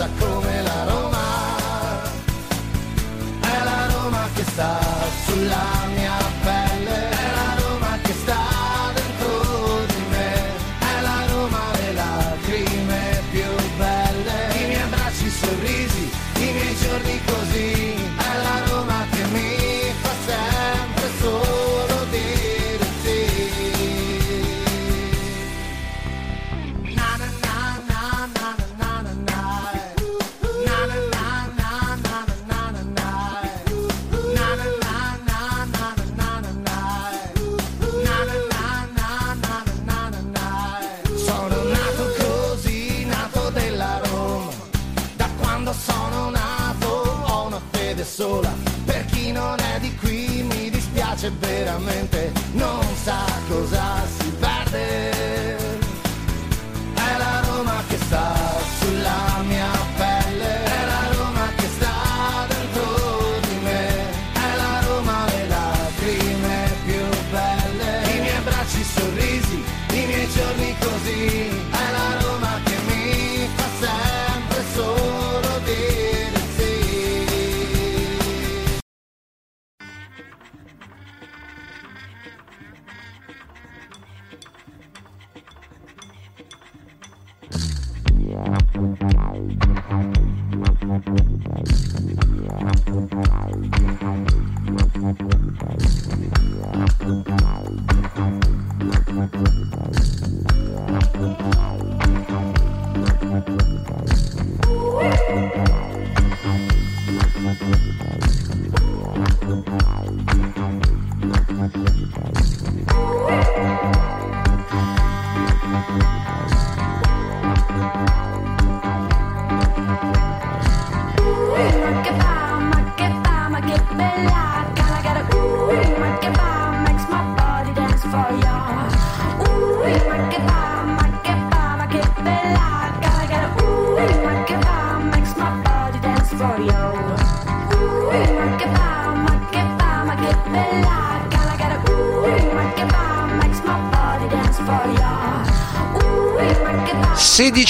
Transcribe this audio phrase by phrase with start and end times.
[0.00, 1.18] Rossa come la Roma.
[3.40, 4.78] È la Roma che sta
[5.26, 5.99] sulla mia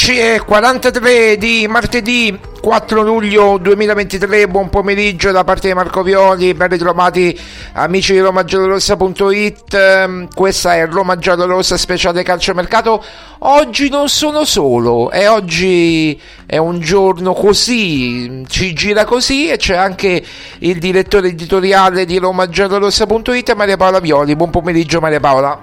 [0.01, 7.39] 11.43 di martedì 4 luglio 2023, buon pomeriggio da parte di Marco Violi, ben ritrovati
[7.75, 13.05] amici di romagiallorossa.it, ehm, questa è Roma Giallorossa speciale calciomercato,
[13.41, 19.77] oggi non sono solo e oggi è un giorno così, ci gira così e c'è
[19.77, 20.25] anche
[20.61, 25.61] il direttore editoriale di romagiallorossa.it Maria Paola Violi, buon pomeriggio Maria Paola.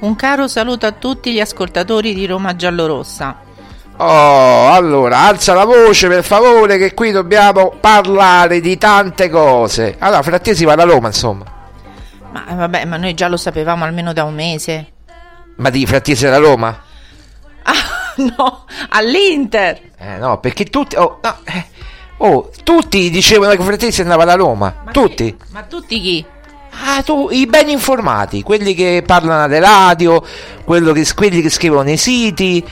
[0.00, 3.44] Un caro saluto a tutti gli ascoltatori di Roma Giallorossa.
[3.98, 9.96] Oh, allora, alza la voce per favore che qui dobbiamo parlare di tante cose.
[9.98, 11.44] Allora, fra te si va da Roma, insomma.
[12.30, 14.86] Ma eh, vabbè, ma noi già lo sapevamo almeno da un mese.
[15.56, 16.82] Ma di frattesi da Roma?
[17.68, 19.80] Ah, no, all'Inter.
[19.98, 20.94] Eh no, perché tutti...
[20.96, 21.64] Oh, no, eh,
[22.18, 24.72] oh, tutti dicevano che frattesi andava da Roma.
[24.84, 25.34] Ma tutti.
[25.36, 26.24] chi- Ma tutti chi?
[26.84, 30.22] Ah, tu, i ben informati, quelli che parlano alle radio,
[30.64, 32.64] quello che- quelli che scrivono nei siti,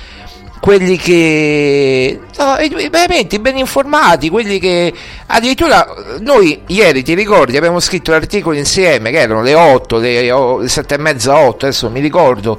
[0.65, 2.57] quelli che no,
[2.91, 4.95] veramente ben informati, quelli che
[5.27, 5.87] addirittura
[6.21, 10.95] noi ieri ti ricordi abbiamo scritto l'articolo insieme che erano le 8, le, le 7
[10.95, 12.59] e mezza, 8, adesso mi ricordo.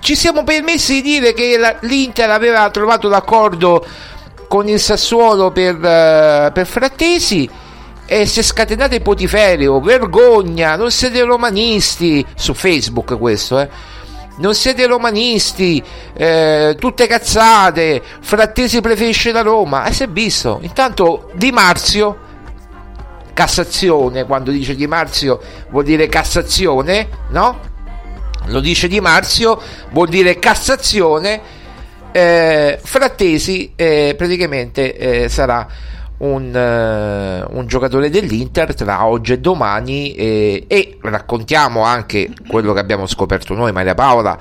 [0.00, 3.84] Ci siamo permessi di dire che la- l'Inter aveva trovato l'accordo
[4.48, 7.46] con il Sassuolo per, eh, per Frattesi
[8.06, 13.68] e si è scatenato il potiferio, vergogna, non siete romanisti, su Facebook questo, eh.
[14.38, 15.82] Non siete romanisti,
[16.14, 20.58] eh, tutte cazzate, Frattesi preferisce la Roma, e si è visto.
[20.62, 22.18] Intanto Di Marzio,
[23.32, 25.40] Cassazione, quando dice Di Marzio
[25.70, 27.60] vuol dire Cassazione, no?
[28.46, 29.60] Lo dice Di Marzio,
[29.90, 31.40] vuol dire Cassazione,
[32.12, 35.66] eh, Frattesi eh, praticamente eh, sarà
[36.18, 42.80] un, eh, un giocatore dell'Inter tra oggi e domani eh, e raccontiamo anche quello che
[42.80, 44.38] abbiamo scoperto noi Maria Paola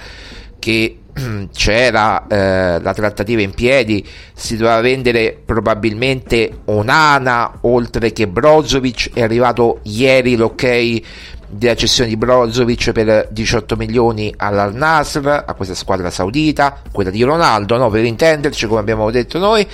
[0.58, 1.00] che
[1.54, 9.22] c'era eh, la trattativa in piedi si doveva vendere probabilmente Onana oltre che Brozovic è
[9.22, 11.02] arrivato ieri l'ok
[11.48, 17.22] della cessione di Brozovic per 18 milioni all'Al Nasr a questa squadra saudita quella di
[17.24, 17.90] Ronaldo no?
[17.90, 19.66] per intenderci come abbiamo detto noi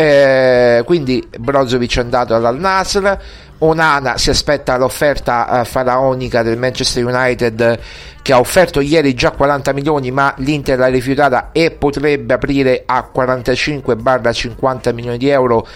[0.00, 3.18] eh, quindi Brozovic è andato all'Al Nasr
[3.62, 7.78] Onana si aspetta l'offerta eh, faraonica del Manchester United
[8.22, 13.10] che ha offerto ieri già 40 milioni ma l'Inter l'ha rifiutata e potrebbe aprire a
[13.14, 15.66] 45-50 milioni di euro.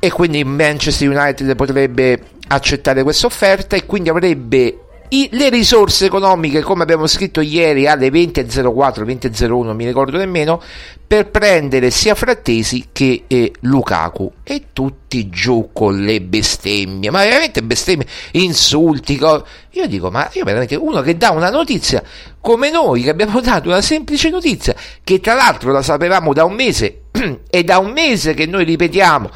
[0.00, 4.78] E quindi Manchester United potrebbe accettare questa offerta e quindi avrebbe
[5.10, 10.60] i- le risorse economiche come abbiamo scritto ieri alle 20.04 20.01 non mi ricordo nemmeno
[11.06, 14.32] per prendere sia Frattesi che eh, Lukaku.
[14.44, 20.44] E tutti giù con le bestemmie ma veramente bestemmie insulti co- io dico ma io
[20.44, 22.02] veramente uno che dà una notizia
[22.40, 26.54] come noi che abbiamo dato una semplice notizia che tra l'altro la sapevamo da un
[26.54, 27.02] mese
[27.50, 29.30] e da un mese che noi ripetiamo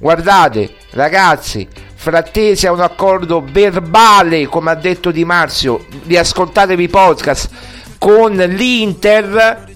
[0.00, 1.68] guardate ragazzi
[2.02, 7.50] Frattesi ha un accordo verbale, come ha detto Di Marzio, riascoltatevi i podcast
[7.98, 9.66] con l'Inter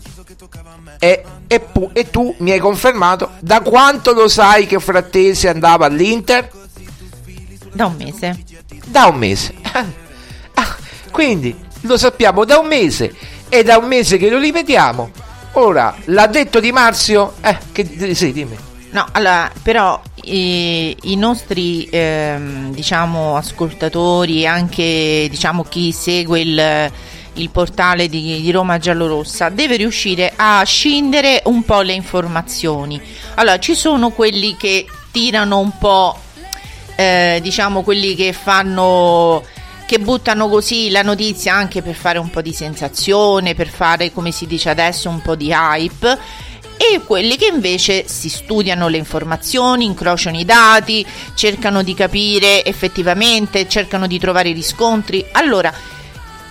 [0.99, 5.85] e, e pu- e tu mi hai confermato da quanto lo sai che Frattesi andava
[5.85, 6.51] all'Inter?
[7.75, 8.43] Da un mese.
[8.87, 9.55] Da un mese.
[10.55, 10.77] Ah,
[11.11, 13.15] quindi lo sappiamo da un mese
[13.51, 15.11] e da un mese che lo ripetiamo.
[15.53, 17.35] Ora, l'ha detto Di Marzio?
[17.43, 18.57] Eh, che sì, dimmi.
[18.93, 26.93] No, allora, però i, i nostri ehm, diciamo ascoltatori anche diciamo chi segue il,
[27.35, 33.01] il portale di, di Roma Giallorossa deve riuscire a scindere un po' le informazioni.
[33.35, 36.19] Allora, ci sono quelli che tirano un po'
[36.97, 39.43] eh, diciamo quelli che fanno
[39.87, 44.31] che buttano così la notizia anche per fare un po' di sensazione, per fare come
[44.33, 46.19] si dice adesso un po' di hype
[46.77, 51.05] e quelli che invece si studiano le informazioni, incrociano i dati,
[51.35, 55.25] cercano di capire effettivamente, cercano di trovare riscontri.
[55.33, 55.73] Allora,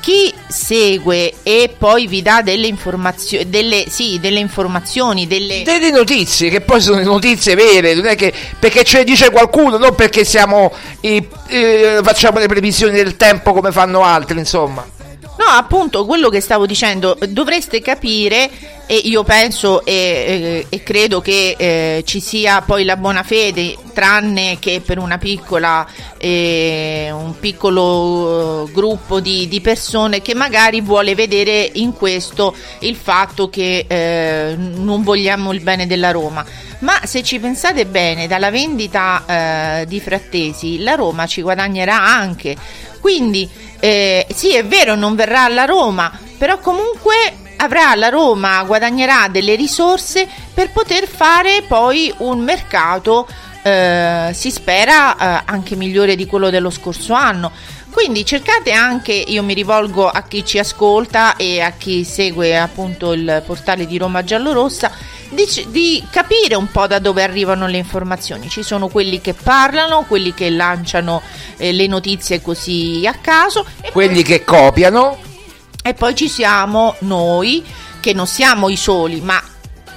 [0.04, 5.64] chi segue e poi vi dà delle informazioni, delle, sì, delle informazioni, delle...
[5.64, 9.78] delle notizie che poi sono notizie vere non è che perché ce le dice qualcuno
[9.78, 14.86] non perché siamo i- eh, facciamo le previsioni del tempo come fanno altri insomma
[15.36, 18.50] No, appunto, quello che stavo dicendo, dovreste capire,
[18.86, 23.76] e io penso e, e- e credo che eh, ci sia poi la buona fede,
[23.94, 31.16] tranne che per piccola, eh, un piccolo eh, gruppo di, di persone che magari vuole
[31.16, 36.46] vedere in questo il fatto che eh, non vogliamo il bene della Roma.
[36.80, 42.56] Ma se ci pensate bene, dalla vendita eh, di Frattesi, la Roma ci guadagnerà anche.
[43.00, 43.50] Quindi
[43.84, 47.14] eh, sì, è vero, non verrà alla Roma, però comunque
[47.58, 53.28] avrà la Roma, guadagnerà delle risorse per poter fare poi un mercato,
[53.62, 57.52] eh, si spera, eh, anche migliore di quello dello scorso anno.
[57.92, 63.12] Quindi cercate anche, io mi rivolgo a chi ci ascolta e a chi segue appunto
[63.12, 64.92] il portale di Roma Giallorossa,
[65.34, 68.50] di, di capire un po' da dove arrivano le informazioni.
[68.50, 71.22] Ci sono quelli che parlano, quelli che lanciano
[71.58, 75.18] eh, le notizie così a caso quelli che copiano
[75.84, 77.64] e poi ci siamo noi,
[78.00, 79.42] che non siamo i soli, ma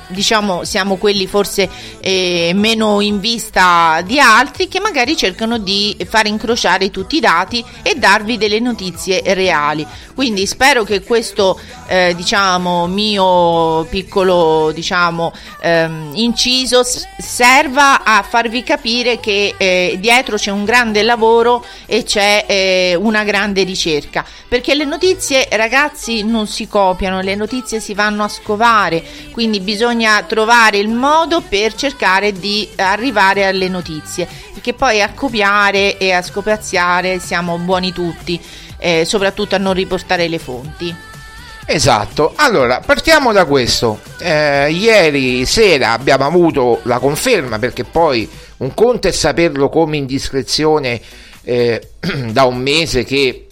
[0.09, 1.69] diciamo siamo quelli forse
[2.01, 7.65] eh, meno in vista di altri che magari cercano di far incrociare tutti i dati
[7.83, 9.87] e darvi delle notizie reali.
[10.15, 11.59] Quindi spero che questo
[11.89, 16.83] eh, diciamo mio piccolo diciamo ehm, inciso
[17.19, 23.25] serva a farvi capire che eh, dietro c'è un grande lavoro e c'è eh, una
[23.25, 29.03] grande ricerca perché le notizie ragazzi non si copiano le notizie si vanno a scovare
[29.33, 29.96] quindi bisogna
[30.27, 36.23] trovare il modo per cercare di arrivare alle notizie perché poi a copiare e a
[36.23, 38.41] scopiazzare siamo buoni tutti
[38.79, 40.95] eh, soprattutto a non riportare le fonti
[41.69, 44.01] Esatto, allora partiamo da questo.
[44.21, 51.01] Eh, ieri sera abbiamo avuto la conferma perché poi un conto è saperlo come indiscrezione
[51.43, 51.91] eh,
[52.31, 53.49] da un mese che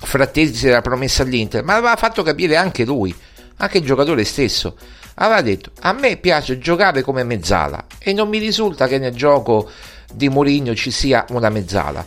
[0.00, 3.14] Frattesi si era promesso all'Inter, ma aveva fatto capire anche lui,
[3.56, 4.76] anche il giocatore stesso.
[5.20, 9.68] Aveva detto: A me piace giocare come mezzala e non mi risulta che nel gioco
[10.12, 12.04] di Mourinho ci sia una mezzala.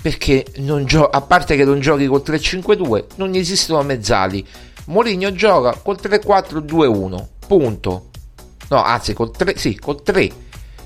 [0.00, 0.44] Perché
[0.84, 4.46] gio- a parte che non giochi col 3-5-2, non esistono mezzali.
[4.86, 7.26] Mourinho gioca col 3-4-2-1.
[7.46, 8.10] Punto.
[8.68, 10.30] No, anzi, col 3, sì, col 3,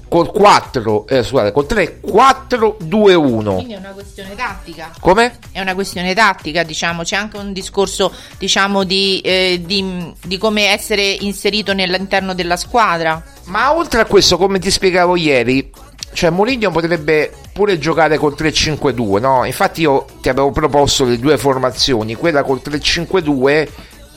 [0.09, 3.55] col 4, eh, scusate, col 3-4-2-1.
[3.55, 5.39] quindi è una questione tattica Come?
[5.53, 10.69] è una questione tattica, diciamo, c'è anche un discorso, diciamo, di, eh, di- di come
[10.71, 13.23] essere inserito nell'interno della squadra.
[13.45, 15.71] Ma oltre a questo, come ti spiegavo ieri,
[16.13, 19.45] cioè Mourinho potrebbe pure giocare col 3-5-2, no?
[19.45, 23.69] Infatti io ti avevo proposto le due formazioni, quella col 3-5-2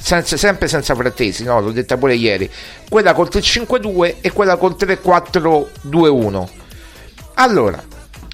[0.01, 1.61] senza- sempre senza frattesi, no?
[1.61, 2.49] L'ho detta pure ieri.
[2.89, 6.49] Quella col 3-5-2 e quella col 3-4-2-1.
[7.35, 7.81] Allora,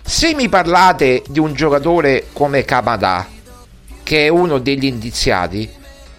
[0.03, 3.27] se mi parlate di un giocatore come Kamada,
[4.03, 5.69] che è uno degli indiziati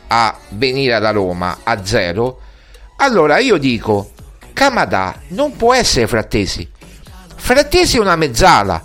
[0.09, 2.41] a venire alla Roma a zero,
[2.97, 4.13] allora io dico
[4.53, 6.69] Kamada non può essere Frattesi.
[7.35, 8.85] Frattesi è una mezzala,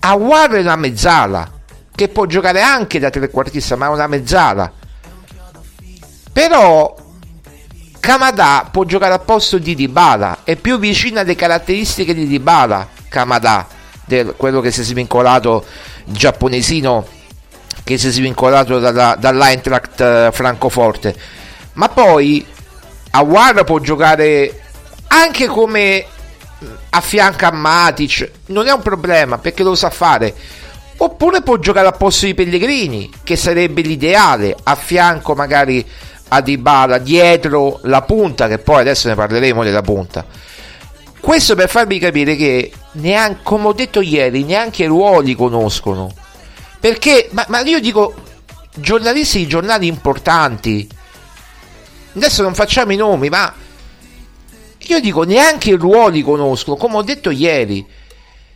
[0.00, 1.50] Awar è una mezzala,
[1.94, 4.72] che può giocare anche da trequartista, ma è una mezzala.
[6.34, 6.92] Però
[8.00, 13.68] Kamada può giocare al posto di Dybala, è più vicina alle caratteristiche di Dybala, Kamada,
[14.04, 15.64] del, quello che si è svincolato,
[16.06, 17.06] il giapponesino
[17.84, 21.16] che si è svincolato dalla, dall'Eintracht eh, Francoforte.
[21.74, 22.44] Ma poi
[23.12, 24.60] Awar può giocare
[25.06, 26.04] anche come
[26.90, 30.34] a fianco a Matic, non è un problema perché lo sa fare.
[30.96, 35.86] Oppure può giocare al posto di Pellegrini, che sarebbe l'ideale, a fianco magari
[36.28, 40.26] a Dybala, dietro la punta, che poi adesso ne parleremo della punta.
[41.20, 46.12] Questo per farvi capire che, neanche, come ho detto ieri, neanche i ruoli conoscono.
[46.80, 48.14] Perché, ma, ma io dico,
[48.74, 50.86] giornalisti di giornali importanti,
[52.14, 53.52] adesso non facciamo i nomi, ma
[54.86, 57.86] io dico neanche i ruoli conoscono, come ho detto ieri.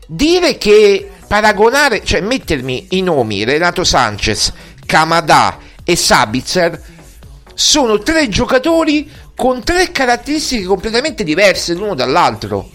[0.06, 4.52] Dire che paragonare, cioè mettermi i nomi Renato Sanchez,
[4.84, 6.82] Kamada e Sabitzer
[7.60, 12.70] sono tre giocatori con tre caratteristiche completamente diverse l'uno dall'altro.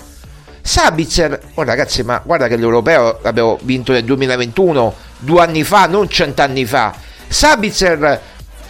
[0.62, 6.10] Sabitzer, oh ragazzi, ma guarda che l'europeo l'abbiamo vinto nel 2021, due anni fa, non
[6.10, 6.94] cent'anni fa.
[7.26, 8.22] Sabitzer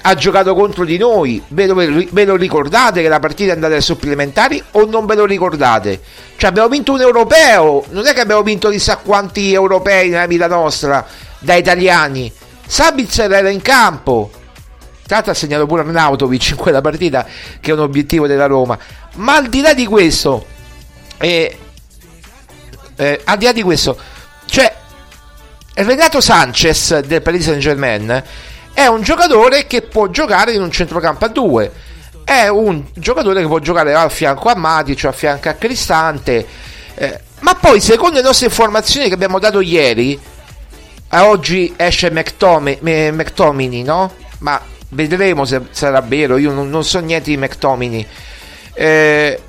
[0.03, 3.73] ha giocato contro di noi, ve lo, ve lo ricordate che la partita è andata
[3.73, 5.99] ai supplementari o non ve lo ricordate?
[6.35, 10.45] Cioè abbiamo vinto un europeo, non è che abbiamo vinto chissà quanti europei nella vita
[10.45, 11.03] nostra
[11.39, 12.31] da italiani.
[12.67, 14.29] Sabitzer era in campo,
[15.13, 17.25] l'altro ha segnato pure Arnautovic in quella partita
[17.59, 18.77] che è un obiettivo della Roma.
[19.15, 20.45] Ma al di là di questo,
[21.17, 21.57] eh,
[22.95, 23.97] eh, al di là di questo,
[24.45, 24.75] cioè
[25.75, 28.23] Renato Sanchez del Paris Saint Germain
[28.73, 31.71] è un giocatore che può giocare in un centrocampo a due.
[32.23, 36.45] È un giocatore che può giocare a fianco a Matic, a fianco a Cristante.
[36.95, 40.17] eh, ma poi, secondo le nostre informazioni che abbiamo dato ieri,
[41.09, 44.13] eh, oggi esce McTomi- eh, McTominay, no?
[44.39, 44.59] Ma
[44.93, 46.37] vedremo se sarà vero.
[46.37, 48.07] Io non, non so niente di McTominay.
[48.73, 49.39] Eh,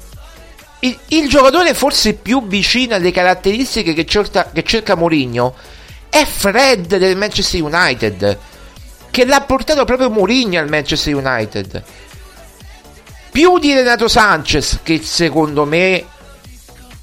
[0.85, 5.55] il, il giocatore forse più vicino alle caratteristiche che cerca, che cerca Mourinho
[6.09, 8.39] è Fred del Manchester United
[9.11, 11.83] che l'ha portato proprio Mourinho al Manchester United
[13.31, 16.05] più di Renato Sanchez che secondo me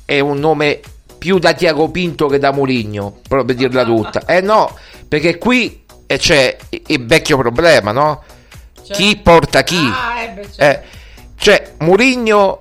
[0.06, 0.80] è un nome
[1.18, 5.81] più da Tiago Pinto che da Mourinho proprio per dirla tutta eh no perché qui
[6.14, 8.24] eh, c'è il vecchio problema no
[8.92, 10.62] chi porta chi Ah, eh, beh, certo.
[10.64, 10.82] eh,
[11.38, 12.60] cioè Mourinho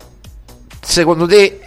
[0.81, 1.61] secondo te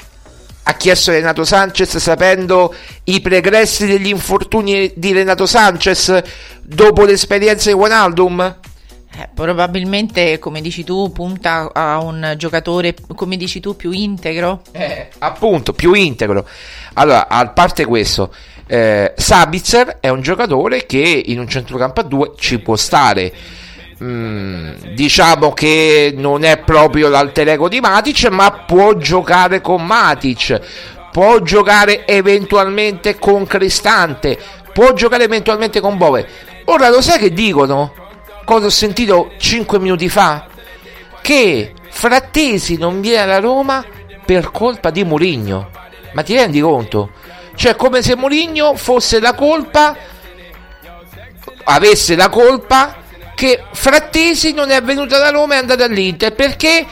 [0.66, 2.74] ha chiesto Renato Sanchez sapendo
[3.06, 6.22] i pregressi degli infortuni di Renato Sanchez
[6.62, 8.60] dopo l'esperienza di Wijnaldum?
[9.16, 14.62] Eh, probabilmente, come dici tu, punta a un giocatore, come dici tu, più integro.
[14.72, 16.48] Eh, appunto, più integro.
[16.94, 18.34] Allora, a parte questo,
[18.68, 23.32] eh, Sabitzer è un giocatore che in un centrocampo a due ci può stare.
[24.04, 30.60] Mm, diciamo che non è proprio l'alter ego di Matic, ma può giocare con Matic,
[31.12, 34.38] può giocare eventualmente con Cristante,
[34.74, 36.28] può giocare eventualmente con Bove.
[36.66, 37.94] Ora lo sai che dicono?
[38.46, 40.48] Cosa ho sentito 5 minuti fa?
[41.22, 43.86] Che Frattesi non viene alla Roma
[44.26, 45.70] per colpa di Mourinho.
[46.14, 47.12] Ma ti rendi conto?
[47.56, 49.96] Cioè, come se Mourinho fosse la colpa,
[51.66, 52.96] avesse la colpa
[53.36, 56.34] che Frattesi non è venuto alla Roma e è andato all'Inter.
[56.34, 56.86] Perché?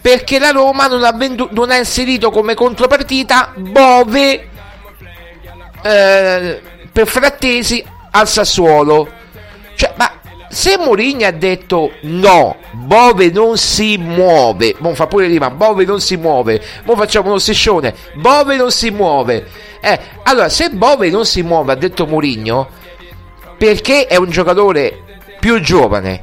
[0.00, 4.48] Perché la Roma non ha, vendu- non ha inserito come contropartita Bove
[5.82, 6.60] eh,
[6.92, 9.12] per Frattesi al Sassuolo.
[9.74, 10.12] Cioè, ma
[10.48, 16.00] se Mourinho ha detto no, Bove non si muove, non fa pure rima, Bove non
[16.00, 19.46] si muove, ora facciamo uno striscione, Bove non si muove.
[19.80, 22.68] Eh, allora, se Bove non si muove, ha detto Mourinho,
[23.56, 25.02] perché è un giocatore
[25.38, 26.22] più giovane,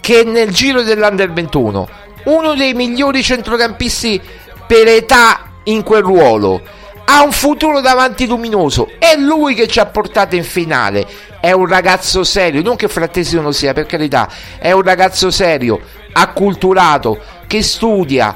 [0.00, 1.88] che nel giro dell'Under 21,
[2.24, 4.20] uno dei migliori centrocampisti
[4.66, 6.60] per età in quel ruolo,
[7.04, 11.06] ha un futuro davanti luminoso, è lui che ci ha portato in finale,
[11.40, 15.30] è un ragazzo serio, non che Frattesi non lo sia, per carità, è un ragazzo
[15.30, 15.80] serio,
[16.12, 18.34] acculturato, che studia,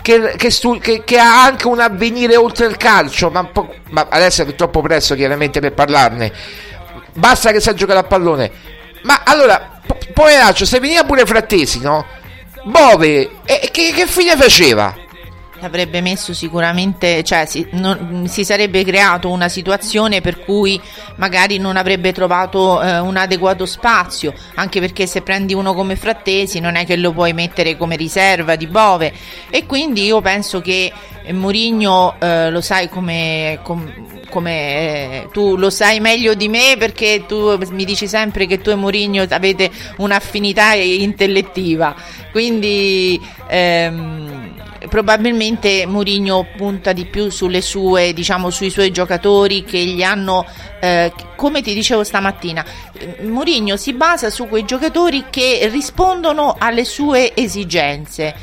[0.00, 3.48] che, che, stu- che, che ha anche un avvenire oltre il calcio, ma,
[3.90, 6.32] ma adesso è troppo presto chiaramente per parlarne,
[7.12, 8.50] basta che sa giocare a pallone.
[9.02, 12.06] Ma allora, po- poveraccio, se veniva pure Frattesi, no?
[12.64, 15.06] Bove, e che, che fine faceva?
[15.60, 20.80] Avrebbe messo sicuramente, cioè si, non- si sarebbe creato una situazione per cui
[21.16, 26.60] magari non avrebbe trovato eh, un adeguato spazio, anche perché se prendi uno come Frattesi
[26.60, 29.12] non è che lo puoi mettere come riserva di Bove.
[29.50, 30.92] E quindi io penso che
[31.24, 33.92] eh, Mourinho eh, lo sai come, com-
[34.30, 34.52] come
[35.24, 38.76] eh, tu lo sai meglio di me perché tu mi dici sempre che tu e
[38.76, 41.96] Mourinho avete un'affinità intellettiva,
[42.30, 44.54] quindi ehm,
[44.88, 50.46] probabilmente Mourinho punta di più sulle sue, diciamo, sui suoi giocatori che gli hanno,
[50.80, 56.84] eh, come ti dicevo stamattina, eh, Mourinho si basa su quei giocatori che rispondono alle
[56.84, 58.34] sue esigenze.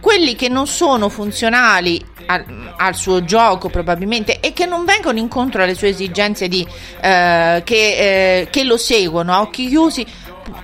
[0.00, 5.62] Quelli che non sono funzionali al, al suo gioco probabilmente e che non vengono incontro
[5.62, 6.66] alle sue esigenze di,
[7.02, 10.06] eh, che, eh, che lo seguono a occhi chiusi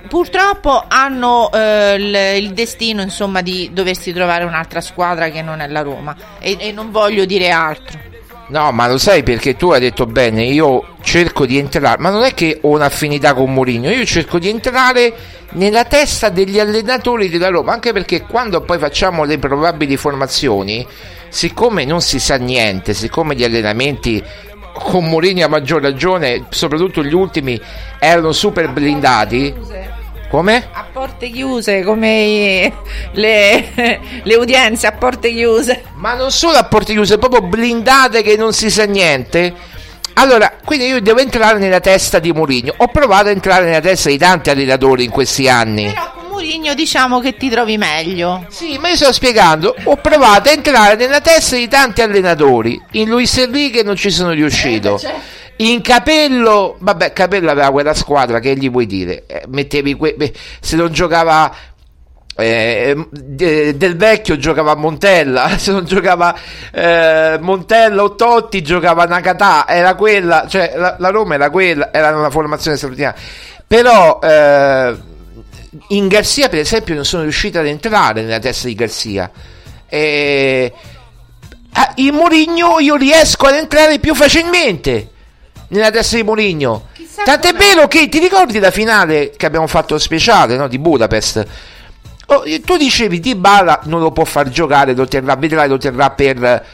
[0.07, 5.81] purtroppo hanno eh, il, destino insomma di doversi trovare un'altra squadra che non è la
[5.81, 6.15] Roma.
[6.39, 7.99] E, e non voglio dire altro.
[8.49, 12.23] No, ma lo sai perché tu hai detto bene, io cerco di entrare, ma non
[12.23, 15.13] è che ho un'affinità con Mourinho, io cerco di entrare
[15.51, 20.87] nella testa degli allenatori della Roma, anche perché quando poi facciamo le probabili formazioni,
[21.27, 24.23] siccome non si sa niente, siccome gli allenamenti
[24.81, 27.59] con Mourinho a maggior ragione, soprattutto gli ultimi,
[27.99, 29.53] erano super blindati.
[30.29, 30.67] Come?
[30.73, 32.73] a porte chiuse come
[33.13, 38.35] le, le udienze a porte chiuse Ma non solo a porte chiuse, proprio blindate che
[38.35, 39.53] non si sa niente.
[40.15, 42.73] Allora, quindi io devo entrare nella testa di Mourinho.
[42.77, 45.85] Ho provato a entrare nella testa di tanti allenatori in questi anni.
[45.85, 46.06] però
[46.37, 49.75] Mourinho diciamo che ti trovi meglio Sì, ma io sto spiegando.
[49.85, 52.79] Ho provato a entrare nella testa di tanti allenatori.
[52.91, 55.01] In Luis Enrique non ci sono riuscito.
[55.57, 59.23] In Capello, vabbè, Capello aveva quella squadra che gli vuoi dire?
[59.25, 61.51] Eh, mettevi que- beh, se non giocava
[62.35, 66.37] eh, de- del vecchio giocava Montella, se non giocava
[66.71, 72.15] eh, Montella o Totti giocava Nakata, era quella, cioè la, la Roma era quella, era
[72.15, 73.19] una formazione straordinaria.
[73.65, 74.95] Però eh,
[75.89, 79.29] in Garzia, per esempio, non sono riuscito ad entrare nella testa di Garzia.
[79.87, 80.73] E
[81.73, 85.11] ah, in Mourinho io riesco ad entrare più facilmente
[85.69, 86.87] nella testa di Mourinho.
[87.23, 91.45] Tant'è vero che ti ricordi la finale che abbiamo fatto speciale no, di Budapest?
[92.27, 96.09] Oh, tu dicevi Di Bala non lo può far giocare, lo terrà, vedrai, lo terrà
[96.11, 96.65] per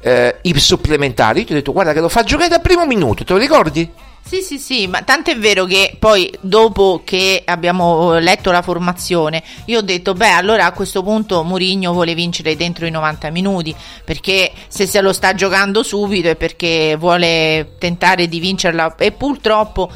[0.00, 1.40] eh, i supplementari.
[1.40, 3.90] Io ti ho detto guarda che lo fa giocare dal primo minuto, te lo ricordi?
[4.26, 9.42] Sì, sì, sì, ma tanto è vero che poi dopo che abbiamo letto la formazione,
[9.66, 13.74] io ho detto, beh, allora a questo punto Mourinho vuole vincere dentro i 90 minuti,
[14.02, 18.96] perché se se lo sta giocando subito è perché vuole tentare di vincerla.
[18.96, 19.90] E purtroppo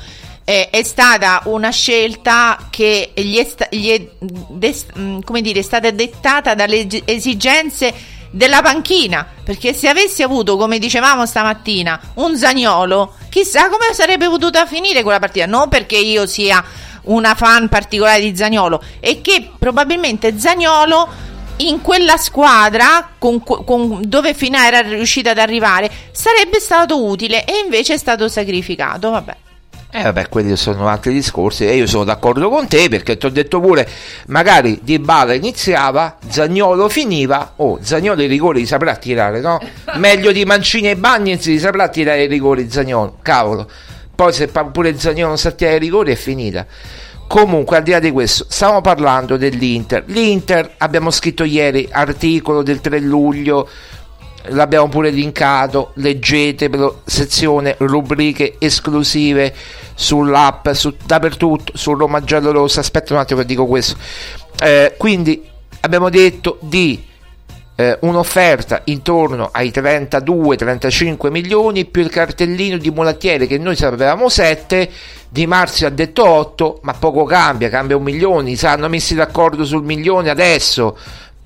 [0.44, 5.60] eh, è stata una scelta che gli è, sta- gli è des- mh, come dire,
[5.60, 7.94] è stata dettata dalle esigenze
[8.30, 14.66] della panchina perché se avessi avuto come dicevamo stamattina un Zagnolo chissà come sarebbe potuta
[14.66, 16.62] finire quella partita non perché io sia
[17.04, 21.26] una fan particolare di Zagnolo e che probabilmente Zagnolo
[21.58, 27.58] in quella squadra con, con dove fino era riuscito ad arrivare sarebbe stato utile e
[27.64, 29.10] invece è stato sacrificato.
[29.10, 29.36] Vabbè.
[29.90, 33.30] Eh vabbè, quelli sono altri discorsi e io sono d'accordo con te perché ti ho
[33.30, 33.88] detto pure,
[34.26, 39.58] magari Di Bala iniziava, Zagnolo finiva, oh, Zagnolo i rigori li saprà tirare, no?
[39.96, 43.66] Meglio di Mancini e Bagnez li saprà tirare i rigori Zagnolo, cavolo.
[44.14, 46.66] Poi se pure Zagnolo non sa tirare i rigori è finita.
[47.26, 50.04] Comunque, al di là di questo, stiamo parlando dell'Inter.
[50.06, 53.68] L'Inter, abbiamo scritto ieri, articolo del 3 luglio,
[54.50, 59.54] l'abbiamo pure linkato, leggetelo, sezione rubriche esclusive
[59.94, 63.96] sull'app, su, dappertutto, su Roma Giallo Rossa, aspetta un attimo che dico questo.
[64.60, 65.42] Eh, quindi
[65.80, 67.06] abbiamo detto di
[67.80, 74.90] eh, un'offerta intorno ai 32-35 milioni più il cartellino di mulattiere che noi sapevamo 7
[75.28, 78.56] di Marzio ha detto 8 ma poco cambia cambia un milione.
[78.56, 80.98] Si hanno messi d'accordo sul milione adesso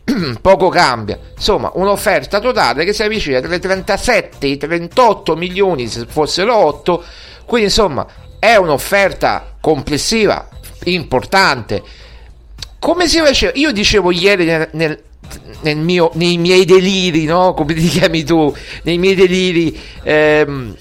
[0.41, 1.19] poco cambia.
[1.35, 6.55] Insomma, un'offerta totale che si avvicina tra i 37 e i 38 milioni se fossero
[6.55, 7.05] 8.
[7.45, 8.07] Quindi, insomma,
[8.38, 10.49] è un'offerta complessiva
[10.85, 11.83] importante.
[12.79, 13.53] Come si faceva?
[13.55, 15.03] Io dicevo ieri nel, nel,
[15.61, 17.55] nel mio, nei miei deliri, no?
[17.55, 18.55] Come ti chiami tu?
[18.83, 19.79] Nei miei deliri.
[20.03, 20.77] Ehm,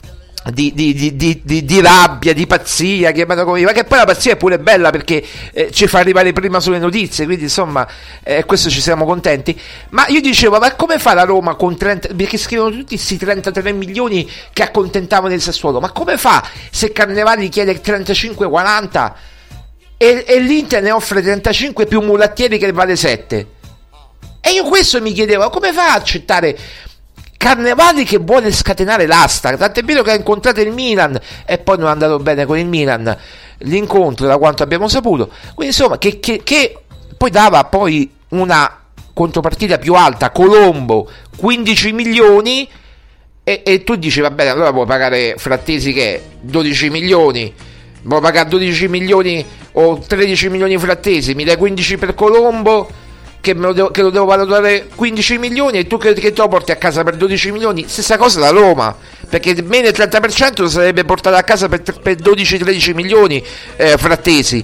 [0.50, 4.38] di, di, di, di, rabbia, di pazzia, chiamata come ma che poi la pazzia è
[4.38, 5.24] pure bella perché
[5.54, 7.88] eh, ci fa arrivare prima sulle notizie, quindi insomma,
[8.24, 9.60] eh, questo ci siamo contenti.
[9.90, 13.72] Ma io dicevo, ma come fa la Roma con 30, perché scrivono tutti questi 33
[13.72, 19.12] milioni che accontentavano il Sassuolo, ma come fa se Carnevali chiede 35-40
[19.98, 23.48] e, e l'Inter ne offre 35 più Mulattieri che vale 7?
[24.42, 26.58] E io questo mi chiedevo, come fa a accettare
[27.42, 31.88] Carnevali che vuole scatenare l'asta, tant'è vero che ha incontrato il Milan e poi non
[31.88, 33.18] è andato bene con il Milan.
[33.64, 36.78] L'incontro da quanto abbiamo saputo, quindi insomma che, che, che
[37.18, 42.70] poi dava poi una contropartita più alta, Colombo 15 milioni.
[43.44, 47.52] E, e tu dici va bene allora puoi pagare Frattesi che è 12 milioni?
[48.04, 51.34] Vuoi pagare 12 milioni o 13 milioni Frattesi?
[51.34, 52.88] Mi dai 15 per Colombo
[53.42, 56.72] che devo, che lo devo valutare 15 milioni e tu che, che te lo porti
[56.72, 58.96] a casa per 12 milioni, stessa cosa da Roma,
[59.28, 63.44] perché meno del 30% lo sarebbe portato a casa per, per 12-13 milioni
[63.76, 64.64] eh, frattesi.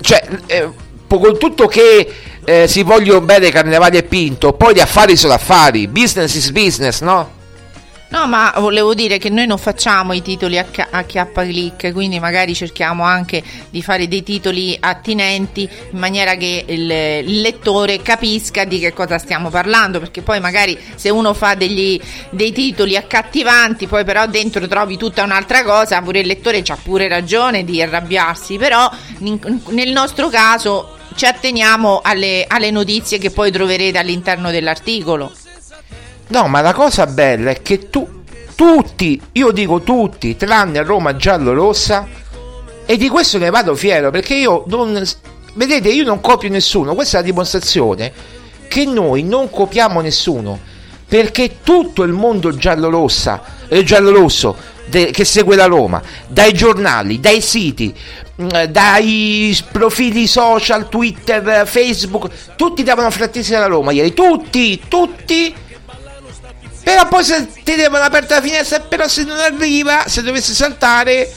[0.00, 0.70] Cioè, eh,
[1.08, 2.12] con tutto che
[2.44, 7.00] eh, si vogliono bene Carnevali e Pinto, poi gli affari sono affari, business is business,
[7.00, 7.42] no?
[8.14, 12.20] No, ma volevo dire che noi non facciamo i titoli a, a chiappa click, quindi
[12.20, 18.62] magari cerchiamo anche di fare dei titoli attinenti in maniera che il, il, lettore capisca
[18.62, 22.00] di che cosa stiamo parlando, perché poi magari se uno fa degli,
[22.30, 27.08] dei titoli accattivanti, poi però dentro trovi tutta un'altra cosa, pure il lettore ha pure
[27.08, 33.50] ragione di arrabbiarsi, però in, nel nostro caso ci atteniamo alle, alle notizie che poi
[33.50, 35.32] troverete all'interno dell'articolo.
[36.28, 38.22] No, ma la cosa bella è che tu,
[38.54, 42.06] tutti, io dico tutti, tranne Roma giallo-rossa,
[42.86, 45.02] e di questo ne vado fiero perché io non.
[45.54, 48.12] Vedete, io non copio nessuno, questa è la dimostrazione
[48.66, 50.58] che noi non copiamo nessuno
[51.06, 54.56] perché tutto il mondo giallo-rossa, eh, giallo-rosso
[54.86, 57.94] de, che segue la Roma, dai giornali, dai siti,
[58.42, 65.54] mm, dai profili social, Twitter, Facebook, tutti davano frattesi alla Roma ieri, tutti, tutti
[66.84, 71.32] però poi se ti devono aperta la finestra, però se non arriva, se dovesse saltare,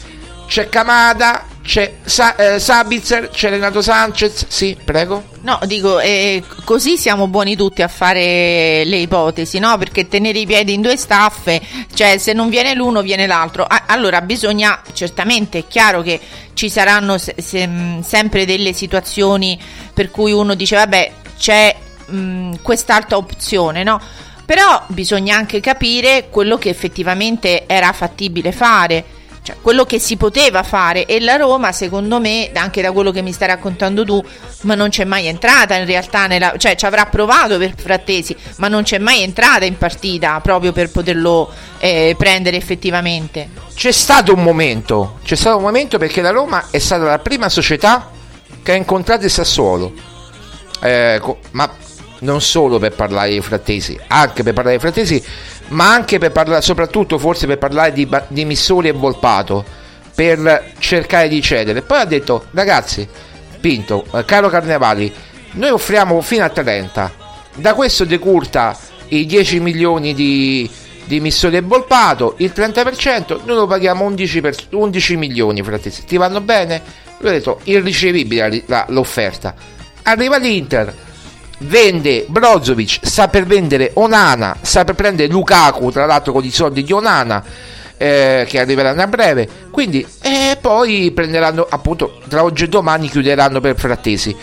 [0.47, 4.45] c'è Kamada, c'è Sa- eh, Sabitzer, c'è Renato Sanchez.
[4.47, 5.23] Sì, prego.
[5.41, 9.77] No, dico, eh, così siamo buoni tutti a fare le ipotesi, no?
[9.77, 11.61] Perché tenere i piedi in due staffe,
[11.93, 13.65] cioè se non viene l'uno viene l'altro.
[13.65, 16.19] Ah, allora bisogna, certamente è chiaro che
[16.53, 17.69] ci saranno se- se-
[18.05, 19.59] sempre delle situazioni
[19.93, 21.75] per cui uno dice, vabbè, c'è
[22.07, 23.99] mh, quest'altra opzione, no?
[24.47, 29.03] Però bisogna anche capire quello che effettivamente era fattibile fare,
[29.43, 33.21] cioè quello che si poteva fare e la Roma secondo me, anche da quello che
[33.21, 34.23] mi stai raccontando tu,
[34.61, 38.69] ma non c'è mai entrata in realtà, nella, cioè ci avrà provato per Frattesi, ma
[38.69, 43.49] non c'è mai entrata in partita proprio per poterlo eh, prendere effettivamente.
[43.75, 47.49] C'è stato un momento, c'è stato un momento perché la Roma è stata la prima
[47.49, 48.11] società
[48.63, 49.91] che ha incontrato il Sassuolo.
[50.81, 51.69] Eh, ma
[52.19, 55.23] non solo per parlare di frattesi, anche per parlare di frattesi,
[55.69, 59.63] ma anche per parlare, soprattutto forse per parlare di, di Missoli e Volpato,
[60.15, 61.81] per cercare di cedere.
[61.81, 63.07] Poi ha detto, ragazzi,
[63.59, 65.13] Pinto, eh, caro Carnevali,
[65.53, 67.11] noi offriamo fino a 30,
[67.55, 68.77] da questo decurta
[69.09, 70.69] i 10 milioni di,
[71.05, 76.17] di Missoli e Volpato, il 30% noi lo paghiamo 11, per, 11 milioni, frattesi, ti
[76.17, 76.81] vanno bene?
[77.19, 79.55] Lui ha detto irricevibile l'offerta.
[80.03, 80.93] Arriva l'Inter,
[81.59, 86.83] vende Brozovic, sta per vendere Onana, sta per prendere Lukaku, tra l'altro con i soldi
[86.83, 87.43] di Onana,
[87.97, 89.47] eh, che arriveranno a breve.
[89.71, 94.35] Quindi, e poi prenderanno appunto tra oggi e domani chiuderanno per Frattesi.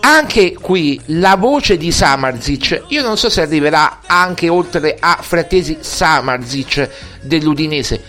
[0.00, 5.78] Anche qui la voce di Samarzic, io non so se arriverà anche oltre a Frattesi
[5.80, 6.88] Samarzic
[7.20, 8.02] dell'Udinese,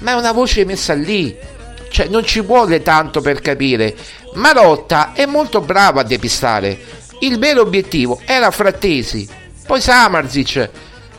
[0.00, 1.34] ma è una voce messa lì,
[1.88, 3.94] cioè non ci vuole tanto per capire.
[4.34, 6.78] Marotta è molto bravo a depistare.
[7.20, 9.26] Il vero obiettivo era Frattesi,
[9.66, 10.70] poi Samarzic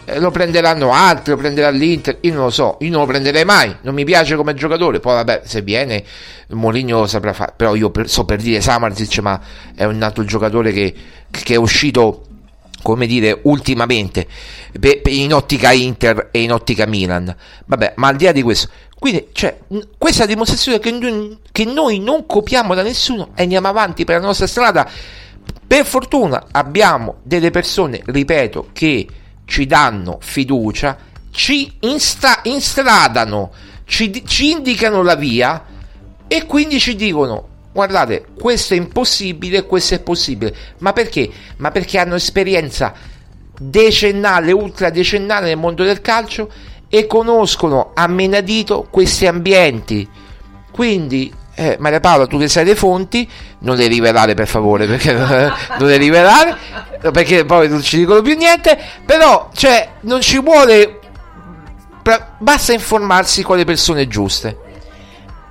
[0.06, 3.44] eh, lo prenderanno altri, lo prenderà l'Inter, io non lo so, io non lo prenderei
[3.44, 6.04] mai, non mi piace come giocatore, poi vabbè se viene
[6.50, 9.40] Mourinho lo saprà fare, però io per- so per dire Samarzic ma
[9.76, 10.94] è un altro giocatore che,
[11.30, 12.24] che è uscito
[12.84, 14.28] come dire ultimamente
[14.80, 17.36] pe- pe- in ottica Inter e in ottica Milan.
[17.66, 19.58] Vabbè ma al di là di questo quindi cioè,
[19.98, 24.26] questa dimostrazione che noi, che noi non copiamo da nessuno e andiamo avanti per la
[24.26, 24.90] nostra strada
[25.67, 29.08] per fortuna abbiamo delle persone ripeto che
[29.45, 30.97] ci danno fiducia
[31.32, 33.51] ci insta- instradano
[33.86, 35.63] ci, ci indicano la via
[36.27, 40.56] e quindi ci dicono guardate questo è impossibile questo è possibile.
[40.80, 41.30] Ma perché?
[41.58, 42.93] Ma perché hanno esperienza
[43.60, 46.51] decennale ultra decennale nel mondo del calcio
[46.89, 50.08] e conoscono a menadito questi ambienti.
[50.71, 53.28] Quindi eh, Maria Paola tu che sai le fonti
[53.60, 56.56] non le rivelare per favore perché non le rivelare
[57.12, 61.00] perché poi non ci dicono più niente però cioè non ci vuole
[62.38, 64.58] basta informarsi con le persone giuste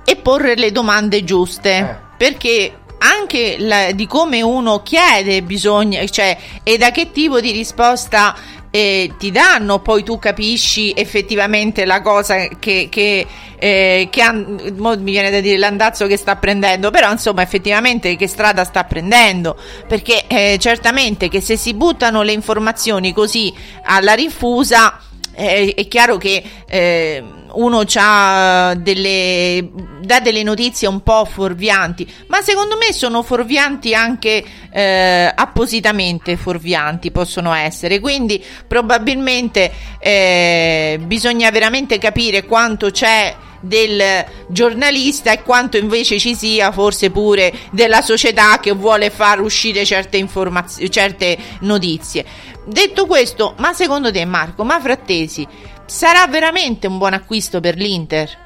[0.05, 1.95] e porre le domande giuste Eh.
[2.17, 8.33] perché anche la- di come uno chiede bisogna cioè e da che tipo di risposta
[8.77, 13.25] eh, ti danno poi tu capisci effettivamente la cosa che, che,
[13.57, 14.31] eh, che
[14.75, 18.83] mo mi viene da dire l'andazzo che sta prendendo però insomma effettivamente che strada sta
[18.83, 19.57] prendendo?
[19.87, 24.99] Perché eh, certamente che se si buttano le informazioni così alla rinfusa
[25.33, 29.69] eh, è chiaro che eh, uno ha delle,
[30.01, 37.11] dà delle notizie un po' fuorvianti, ma secondo me sono fuorvianti anche eh, appositamente fuorvianti
[37.11, 46.19] possono essere, quindi probabilmente eh, bisogna veramente capire quanto c'è del giornalista e quanto invece
[46.19, 52.25] ci sia forse pure della società che vuole far uscire certe informazioni, certe notizie.
[52.65, 55.47] Detto questo, ma secondo te Marco, ma Frattesi
[55.87, 58.45] sarà veramente un buon acquisto per l'Inter?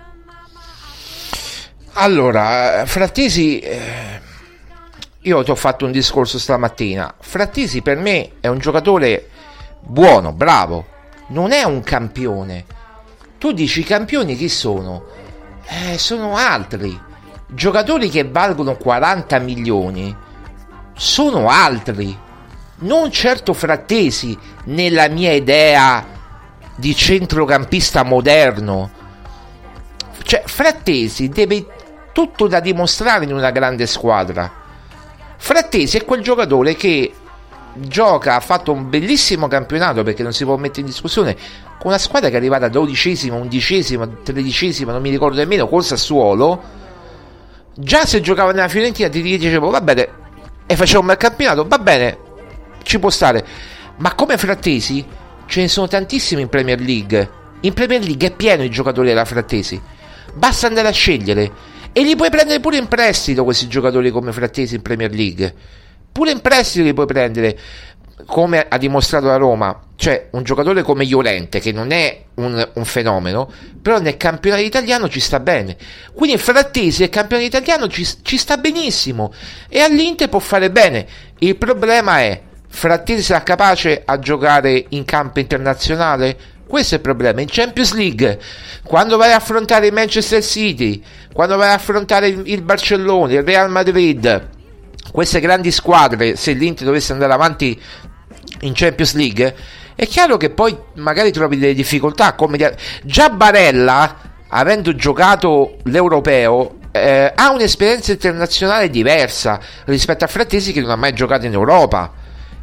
[1.93, 4.21] Allora, Frattesi, eh,
[5.21, 7.13] io ti ho fatto un discorso stamattina.
[7.19, 9.27] Frattesi per me è un giocatore
[9.81, 10.85] buono, bravo,
[11.27, 12.65] non è un campione.
[13.37, 15.03] Tu dici i campioni chi sono?
[15.67, 16.97] Eh, sono altri.
[17.47, 20.15] Giocatori che valgono 40 milioni
[20.95, 22.17] sono altri.
[22.83, 26.19] Non certo Frattesi nella mia idea
[26.81, 28.89] di centrocampista moderno.
[30.23, 31.67] Cioè, Frattesi deve
[32.11, 34.51] tutto da dimostrare in una grande squadra.
[35.37, 37.13] Frattesi è quel giocatore che
[37.73, 41.35] gioca, ha fatto un bellissimo campionato perché non si può mettere in discussione
[41.77, 46.79] con una squadra che è arrivata dodicesima, undicesima, tredicesima, non mi ricordo nemmeno, col Sassuolo.
[47.75, 50.09] Già se giocava nella Fiorentina ti dicevo, va bene,
[50.65, 52.17] e faceva un bel campionato, va bene,
[52.81, 53.45] ci può stare.
[53.97, 55.19] Ma come Frattesi
[55.51, 57.29] ce ne sono tantissimi in Premier League.
[57.59, 59.79] In Premier League è pieno i giocatori della Frattesi.
[60.33, 61.51] Basta andare a scegliere.
[61.91, 65.53] E li puoi prendere pure in prestito questi giocatori come Frattesi in Premier League.
[66.09, 67.59] Pure in prestito li puoi prendere.
[68.25, 72.85] Come ha dimostrato la Roma, cioè un giocatore come Iolente, che non è un, un
[72.85, 75.75] fenomeno, però nel campionato italiano ci sta bene.
[76.13, 79.33] Quindi Frattesi nel campionato italiano ci, ci sta benissimo
[79.67, 81.05] e all'Inter può fare bene.
[81.39, 82.41] Il problema è
[82.73, 86.37] Frattesi sarà capace a giocare in campo internazionale?
[86.65, 87.41] Questo è il problema.
[87.41, 88.39] In Champions League,
[88.83, 91.03] quando vai a affrontare il Manchester City,
[91.33, 94.49] quando vai a affrontare il Barcellona, il Real Madrid,
[95.11, 97.79] queste grandi squadre, se l'Inter dovesse andare avanti
[98.61, 99.55] in Champions League,
[99.93, 102.33] è chiaro che poi magari trovi delle difficoltà.
[102.33, 102.65] Come di-
[103.03, 104.15] già Barella,
[104.47, 111.13] avendo giocato l'europeo, eh, ha un'esperienza internazionale diversa rispetto a Frattesi che non ha mai
[111.13, 112.20] giocato in Europa.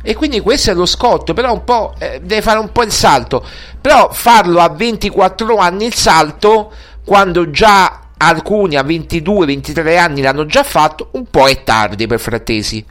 [0.09, 2.91] E quindi questo è lo scotto, però un po' eh, deve fare un po' il
[2.91, 3.47] salto.
[3.79, 6.73] Però farlo a 24 anni il salto,
[7.05, 12.83] quando già alcuni a 22-23 anni l'hanno già fatto, un po' è tardi per Frattesi.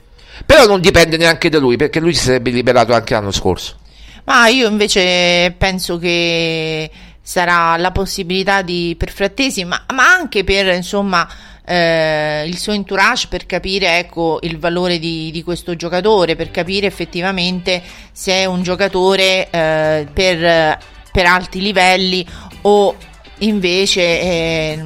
[0.46, 3.78] Però non dipende neanche da lui, perché lui si sarebbe liberato anche l'anno scorso.
[4.22, 6.88] Ma io invece penso che
[7.20, 11.28] sarà la possibilità di, per Frattesi, ma, ma anche per insomma
[11.68, 16.86] eh, il suo entourage per capire ecco, il valore di, di, questo giocatore, per capire
[16.86, 20.78] effettivamente se è un giocatore eh, per,
[21.12, 22.26] per alti livelli
[22.62, 22.96] o
[23.40, 24.82] invece eh,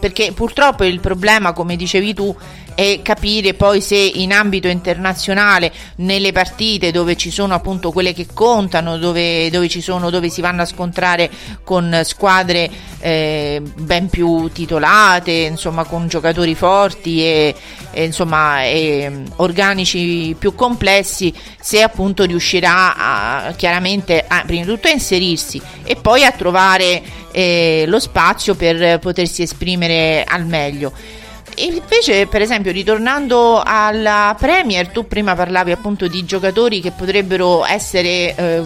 [0.00, 2.34] perché purtroppo il problema come dicevi tu
[2.74, 8.26] e capire poi se in ambito internazionale nelle partite dove ci sono appunto quelle che
[8.32, 11.30] contano dove, dove, ci sono, dove si vanno a scontrare
[11.62, 12.68] con squadre
[13.00, 17.54] eh, ben più titolate insomma con giocatori forti e,
[17.92, 24.88] e insomma e, organici più complessi se appunto riuscirà a, chiaramente a, prima di tutto
[24.88, 31.22] a inserirsi e poi a trovare eh, lo spazio per potersi esprimere al meglio
[31.56, 38.34] invece, per esempio, ritornando alla Premier, tu prima parlavi appunto di giocatori che potrebbero essere
[38.34, 38.62] eh,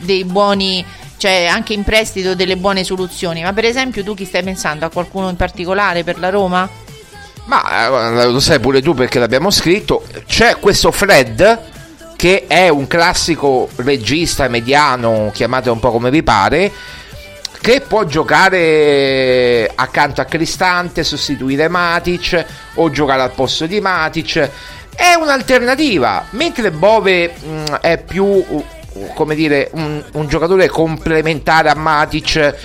[0.00, 0.84] dei buoni,
[1.16, 3.42] cioè anche in prestito delle buone soluzioni.
[3.42, 4.84] Ma per esempio, tu chi stai pensando?
[4.84, 6.68] A qualcuno in particolare per la Roma?
[7.44, 10.04] Ma eh, lo sai pure tu perché l'abbiamo scritto.
[10.26, 11.70] C'è questo Fred
[12.16, 16.70] che è un classico regista mediano, chiamate un po' come vi pare
[17.62, 22.44] che può giocare accanto a Cristante, sostituire Matic
[22.74, 24.50] o giocare al posto di Matic.
[24.94, 28.44] È un'alternativa, mentre Bove mh, è più
[29.14, 32.56] come dire un, un giocatore complementare a Matic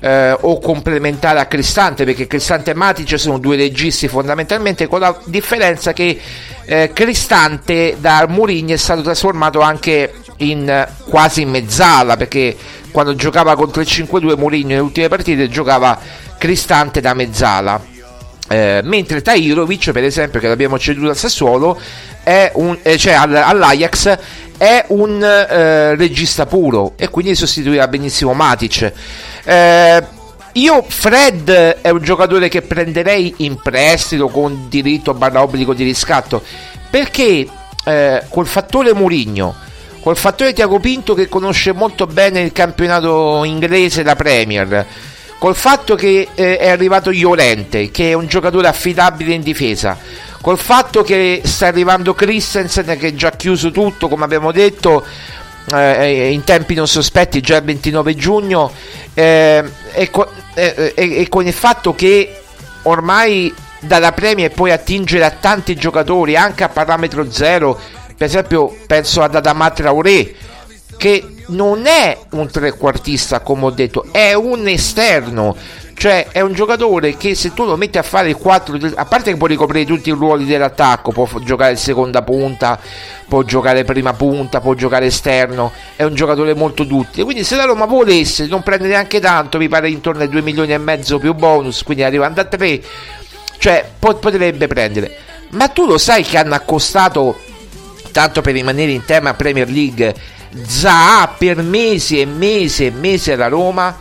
[0.00, 5.16] eh, o complementare a Cristante perché Cristante e Matic sono due registi fondamentalmente con la
[5.26, 6.18] differenza che
[6.64, 12.56] eh, Cristante da Mourinho è stato trasformato anche in quasi in mezzala perché
[12.90, 15.98] quando giocava contro il 5-2 Mourinho nelle ultime partite giocava
[16.38, 17.94] Cristante da mezzala.
[18.48, 21.76] Eh, mentre Tairovic per esempio che l'abbiamo ceduto al Sassuolo
[22.54, 24.18] un, eh, cioè all'Ajax
[24.56, 28.92] è un eh, regista puro e quindi sostituirà benissimo Matic.
[29.44, 30.04] Eh,
[30.52, 36.42] io Fred è un giocatore che prenderei in prestito con diritto barra obbligo di riscatto
[36.88, 37.46] perché
[37.84, 39.54] eh, col fattore Mourinho
[40.06, 44.86] col fattore Tiago Pinto che conosce molto bene il campionato inglese la Premier.
[45.36, 49.98] Col fatto che eh, è arrivato Llorente che è un giocatore affidabile in difesa.
[50.40, 55.04] Col fatto che sta arrivando Christensen che ha già chiuso tutto come abbiamo detto
[55.74, 58.70] eh, in tempi non sospetti già il 29 giugno.
[59.12, 62.42] Eh, e, co- eh, e, con il fatto che
[62.82, 67.80] ormai dalla Premier puoi attingere a tanti giocatori anche a parametro zero
[68.16, 70.34] per esempio penso ad Adama Traoré
[70.96, 75.56] che non è un trequartista come ho detto è un esterno.
[75.98, 79.30] Cioè è un giocatore che se tu lo metti a fare il 4 a parte
[79.30, 82.78] che può ricoprire tutti i ruoli dell'attacco può giocare seconda punta
[83.26, 87.24] può giocare prima punta può giocare esterno è un giocatore molto duttile.
[87.24, 90.74] Quindi se la Roma volesse non prende neanche tanto mi pare intorno ai 2 milioni
[90.74, 92.82] e mezzo più bonus quindi arrivando a 3
[93.56, 95.16] cioè potrebbe prendere.
[95.50, 97.38] Ma tu lo sai che hanno accostato
[98.16, 100.14] tanto per rimanere in tema Premier League,
[100.66, 103.94] Zaha per mesi e mesi e mesi alla Roma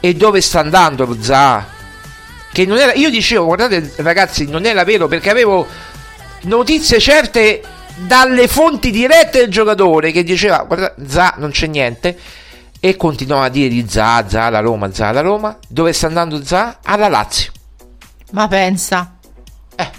[0.00, 1.64] e dove sta andando lo Zaha?
[2.52, 5.68] Che non era, io dicevo, guardate ragazzi, non era vero perché avevo
[6.42, 7.62] notizie certe
[7.94, 12.18] dalle fonti dirette del giocatore che diceva, guarda, Zaha non c'è niente
[12.80, 15.56] e continuava a dire di Zaha, Zaha alla Roma, Zaha alla Roma.
[15.68, 16.78] Dove sta andando Zaha?
[16.82, 17.52] Alla Lazio.
[18.32, 19.14] Ma pensa.
[19.76, 19.90] Eh,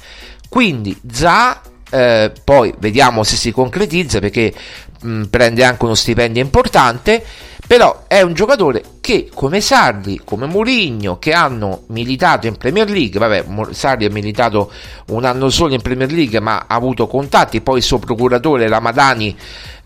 [0.49, 4.53] quindi Zaha eh, poi vediamo se si concretizza perché
[5.01, 7.23] mh, prende anche uno stipendio importante
[7.67, 13.19] però è un giocatore che come Sardi, come Mourinho che hanno militato in Premier League
[13.19, 14.71] vabbè Sardi ha militato
[15.07, 19.35] un anno solo in Premier League ma ha avuto contatti poi il suo procuratore Ramadani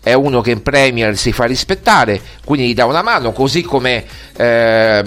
[0.00, 4.04] è uno che in Premier si fa rispettare quindi gli dà una mano così come
[4.36, 5.04] eh,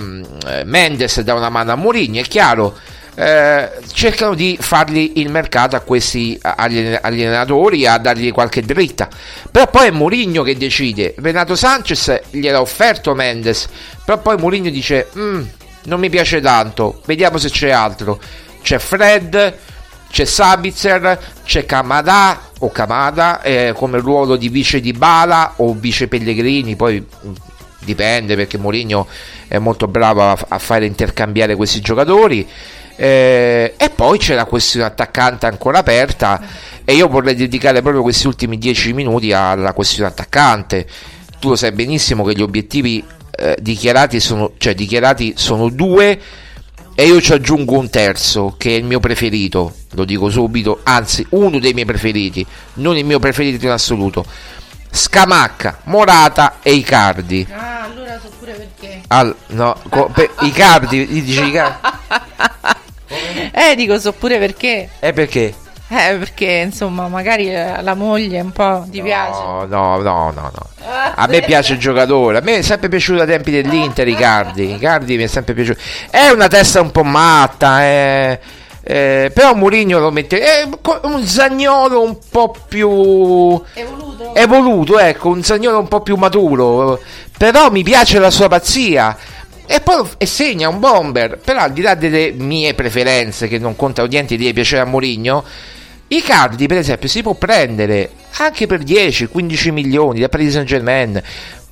[0.66, 2.78] Mendes dà una mano a Mourinho è chiaro
[3.20, 9.10] eh, cercano di fargli il mercato a questi allenatori a dargli qualche dritta.
[9.52, 11.16] Però poi è Mourinho che decide.
[11.18, 13.68] Renato Sanchez gliel'ha offerto Mendes.
[14.06, 15.42] Però poi Mourinho dice mm,
[15.84, 18.22] non mi piace tanto vediamo se c'è altro.
[18.62, 19.58] C'è Fred
[20.10, 26.08] c'è Sabitzer c'è Kamada o Kamada eh, come ruolo di vice di Bala o vice
[26.08, 27.34] Pellegrini poi mm,
[27.80, 29.08] dipende perché Mourinho
[29.48, 32.48] è molto bravo a, a fare intercambiare questi giocatori
[33.02, 36.42] eh, e poi c'è la questione attaccante ancora aperta
[36.84, 40.86] e io vorrei dedicare proprio questi ultimi dieci minuti alla questione attaccante.
[41.40, 43.02] Tu lo sai benissimo che gli obiettivi
[43.38, 46.20] eh, dichiarati, sono, cioè, dichiarati sono due
[46.94, 51.26] e io ci aggiungo un terzo che è il mio preferito, lo dico subito, anzi
[51.30, 52.46] uno dei miei preferiti,
[52.76, 54.26] non il mio preferito in assoluto.
[54.92, 57.48] Scamacca, Morata e Icardi.
[57.50, 59.04] Ah, allora so pure perché.
[59.08, 61.78] Al, no, co, pe, Icardi, gli dici Icardi.
[63.54, 64.90] Eh, dico so pure perché.
[65.00, 65.54] E perché?
[65.92, 69.42] Eh, perché insomma, magari eh, la moglie un po' ti piace.
[69.42, 70.68] No, no, no, no, no.
[71.16, 74.74] A me piace il giocatore, a me è sempre piaciuto ai tempi dell'Inter Icardi.
[74.76, 75.80] Icardi mi è sempre piaciuto.
[76.12, 78.40] È una testa un po' matta, eh,
[78.84, 84.36] eh, però Mourinho lo mette è co- un zagnolo un po' più Evoluto?
[84.36, 87.00] evoluto, ecco, un zagnolo un po' più maturo.
[87.38, 89.18] Però mi piace la sua pazzia.
[89.72, 91.38] E poi e segna un bomber.
[91.38, 95.44] Però al di là delle mie preferenze, che non contano niente di piacere a Mourinho,
[96.08, 101.22] Icardi, per esempio, si può prendere anche per 10-15 milioni da Paris Saint Germain.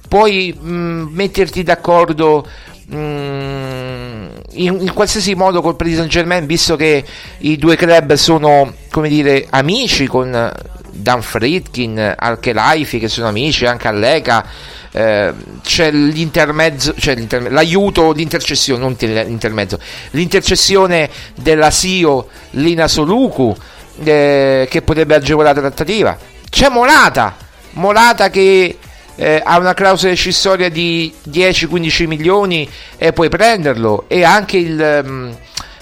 [0.08, 2.48] Puoi mh, metterti d'accordo
[2.86, 7.04] mh, in, in qualsiasi modo col Paris Saint Germain, visto che
[7.40, 10.54] i due club sono, come dire, amici con
[10.98, 14.46] Dan Fritkin, Al-Khelaifi che sono amici, anche Alleca.
[14.92, 15.34] Eh,
[15.64, 19.80] c'è l'intermezzo, cioè l'interme- l'aiuto, l'intercessione, non l'intermezzo,
[20.12, 23.56] l'intercessione della SIO Lina Soluku
[24.04, 26.18] eh, che potrebbe agevolare la trattativa.
[26.50, 27.36] C'è Morata,
[27.72, 28.78] Morata che
[29.16, 35.04] eh, ha una clausola rescissoria di 10-15 milioni e puoi prenderlo e anche il...
[35.06, 35.32] mm,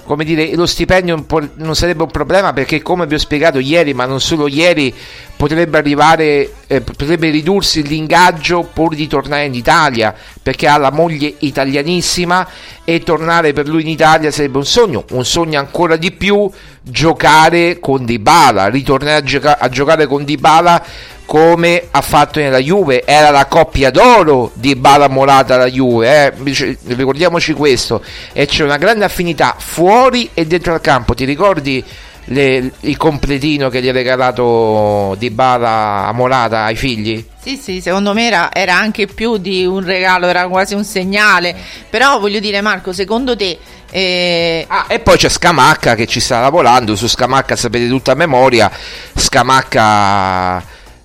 [0.06, 1.26] come dire, lo stipendio
[1.56, 4.93] non sarebbe un problema perché come vi ho spiegato ieri, ma non solo ieri,
[5.36, 11.34] potrebbe arrivare, eh, potrebbe ridursi l'ingaggio pur di tornare in Italia perché ha la moglie
[11.40, 12.48] italianissima
[12.84, 16.50] e tornare per lui in Italia sarebbe un sogno, un sogno ancora di più
[16.82, 20.84] giocare con Dybala, ritornare a, gioca- a giocare con Dybala
[21.26, 26.78] come ha fatto nella Juve, era la coppia d'oro di Bala Morata alla Juve, eh?
[26.86, 31.84] Ricordiamoci questo, e c'è una grande affinità fuori e dentro al campo, ti ricordi
[32.26, 37.24] le- il completino che gli ha regalato di Bala a Morata ai figli?
[37.42, 41.56] Sì, sì, secondo me era, era anche più di un regalo, era quasi un segnale.
[41.90, 43.58] Però voglio dire, Marco, secondo te.
[43.92, 48.16] eh, Ah, e poi c'è Scamacca che ci sta lavorando, su Scamacca sapete tutta a
[48.16, 48.70] memoria,
[49.16, 50.64] Scamacca,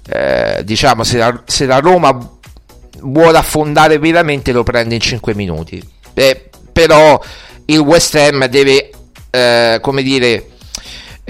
[0.09, 2.17] eh, diciamo, se la, se la Roma
[3.03, 5.83] vuole affondare veramente lo prende in 5 minuti.
[6.15, 7.21] Eh, però
[7.67, 8.91] il West Ham deve,
[9.31, 10.47] eh, come dire,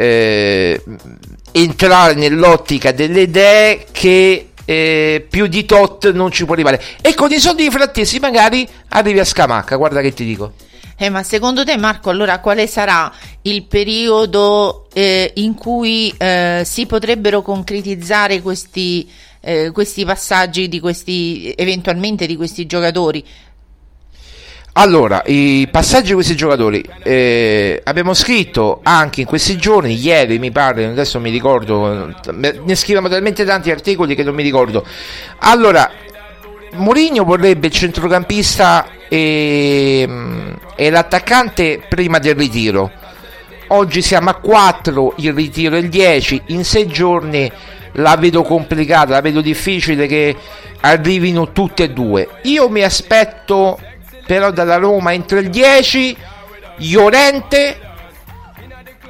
[0.00, 0.82] eh,
[1.52, 6.82] entrare nell'ottica delle idee che eh, più di tot non ci può arrivare.
[7.02, 10.52] E con i soldi di frattesi magari arrivi a Scamacca, guarda che ti dico.
[10.96, 16.86] eh, ma secondo te, Marco, allora quale sarà il periodo eh, in cui eh, si
[16.86, 19.08] potrebbero concretizzare questi,
[19.40, 23.24] eh, questi passaggi di questi, eventualmente di questi giocatori?
[24.74, 30.52] Allora, i passaggi di questi giocatori eh, abbiamo scritto anche in questi giorni, ieri mi
[30.52, 34.86] pare, adesso mi ricordo, ne scriviamo talmente tanti articoli che non mi ricordo.
[35.38, 35.90] Allora,
[36.74, 40.08] Mourinho vorrebbe il centrocampista e,
[40.76, 42.92] e l'attaccante prima del ritiro.
[43.68, 47.50] Oggi siamo a 4, il ritiro è il 10, in 6 giorni
[47.94, 50.36] la vedo complicata, la vedo difficile che
[50.82, 52.28] arrivino tutte e due.
[52.42, 53.78] Io mi aspetto
[54.30, 56.16] però dalla Roma entro il 10
[56.76, 57.80] Llorente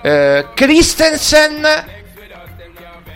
[0.01, 1.63] eh, Christensen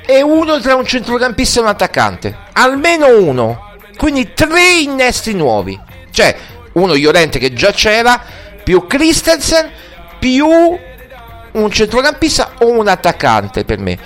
[0.04, 2.36] e uno tra un centrocampista e un attaccante.
[2.52, 3.72] Almeno uno.
[3.96, 5.80] Quindi tre innesti nuovi.
[6.10, 6.36] Cioè
[6.72, 8.22] uno Llorente che già c'era
[8.62, 9.70] più Christensen
[10.18, 13.98] più un centrocampista o un attaccante per me.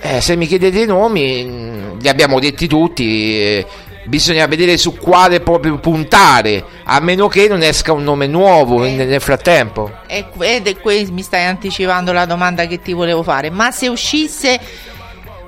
[0.00, 3.66] Eh, se mi chiedete i nomi mh, li abbiamo detti tutti eh,
[4.04, 8.96] bisogna vedere su quale proprio puntare a meno che non esca un nome nuovo in-
[8.96, 13.50] nel frattempo E- Ed è qui mi stai anticipando la domanda che ti volevo fare.
[13.50, 14.58] Ma se uscisse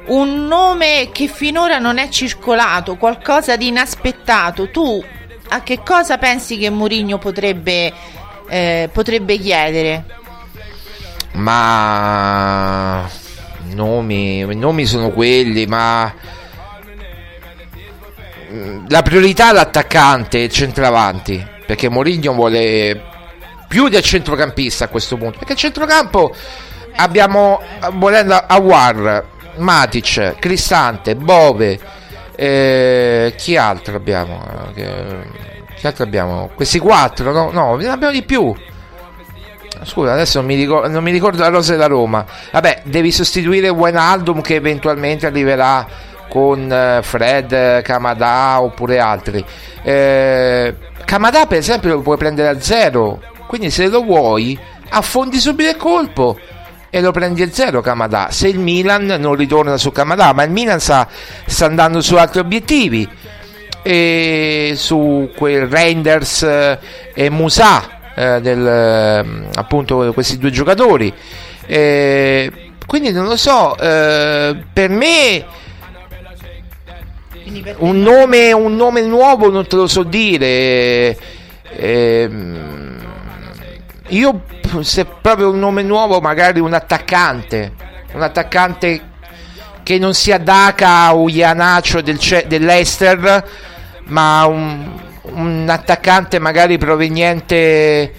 [0.07, 5.03] un nome che finora non è circolato, qualcosa di inaspettato, tu
[5.49, 7.93] a che cosa pensi che Mourinho potrebbe,
[8.49, 10.05] eh, potrebbe chiedere?
[11.37, 13.07] ma
[13.75, 16.13] nomi, nomi sono quelli ma
[18.88, 23.03] la priorità è l'attaccante centravanti perché Mourinho vuole
[23.68, 26.34] più del centrocampista a questo punto perché il centrocampo
[26.97, 27.61] abbiamo
[27.94, 29.24] volendo Awar
[29.57, 31.78] Matic Cristante Bove
[32.36, 34.44] eh, chi altro abbiamo?
[34.74, 35.26] Eh,
[35.74, 36.51] chi altro abbiamo?
[36.55, 37.51] Questi quattro no?
[37.51, 38.55] No ne abbiamo di più.
[39.82, 42.24] Scusa, adesso non mi, ricordo, non mi ricordo la rosa della Roma.
[42.53, 45.86] Vabbè, devi sostituire Wijnaldum che eventualmente arriverà
[46.37, 49.43] con eh, Fred, eh, Kamada oppure altri.
[49.82, 54.59] Eh, Kamada per esempio lo puoi prendere a zero, quindi se lo vuoi
[54.91, 56.39] affondi subito il colpo
[56.91, 58.28] e lo prendi a zero Kamada.
[58.32, 61.09] Se il Milan non ritorna su Kamada, ma il Milan sta,
[61.47, 63.09] sta andando su altri obiettivi
[63.82, 66.78] e su quel Reinders eh,
[67.14, 71.11] e Musa eh, del, ehm, appunto questi due giocatori.
[71.64, 72.53] Eh,
[72.87, 75.64] quindi non lo so, eh, per me
[77.78, 81.16] un nome, un nome nuovo non te lo so dire.
[81.76, 83.05] Ehm,
[84.09, 84.42] io
[84.80, 87.72] se proprio un nome nuovo, magari un attaccante,
[88.12, 89.14] un attaccante
[89.82, 93.44] che non sia Daka o Ianacio del, dell'Ester,
[94.07, 94.90] ma un,
[95.22, 98.12] un attaccante magari proveniente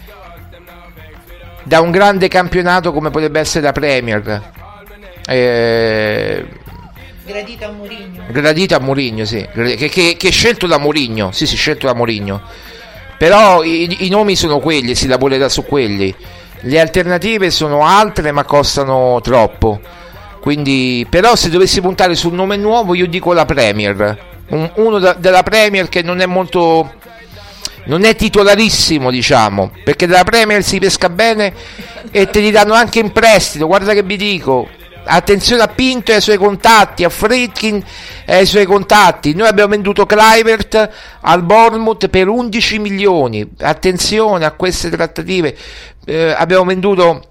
[1.63, 4.41] da un grande campionato come potrebbe essere la Premier.
[5.28, 6.45] Eh,
[7.28, 8.23] Gradito a Mourinho.
[8.30, 9.45] Gradito a Mourinho, sì.
[9.53, 11.34] Che, che, che, è scelto da Mourinho.
[11.34, 12.41] Sì, sì, scelto da Mourinho.
[13.17, 16.15] Però i, i, nomi sono quelli, si lavorerà su quelli.
[16.61, 19.82] Le alternative sono altre, ma costano troppo.
[20.39, 24.17] Quindi, però, se dovessi puntare su un nome nuovo, io dico la Premier.
[24.47, 26.93] Un, uno da, della Premier che non è molto.
[27.88, 31.53] Non è titolarissimo, diciamo, perché della Premier si pesca bene
[32.11, 33.65] e te li danno anche in prestito.
[33.65, 34.67] Guarda che vi dico,
[35.08, 37.84] attenzione a Pinto e ai suoi contatti, a Fritkin
[38.26, 39.34] e ai suoi contatti.
[39.34, 40.89] Noi abbiamo venduto Clivert
[41.22, 43.49] al Bournemouth per 11 milioni.
[43.60, 45.55] Attenzione a queste trattative.
[46.05, 47.22] Eh, abbiamo venduto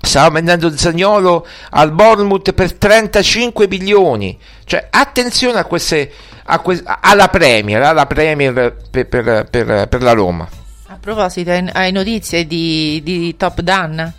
[0.00, 4.38] Stava vendendo Zagnolo al Bournemouth per 35 milioni.
[4.64, 6.12] Cioè, attenzione a queste,
[6.44, 8.52] a que- alla Premier, alla Premier
[8.90, 10.48] per, per, per, per, la Roma.
[10.86, 14.12] A proposito, hai notizie di, di Top Gun?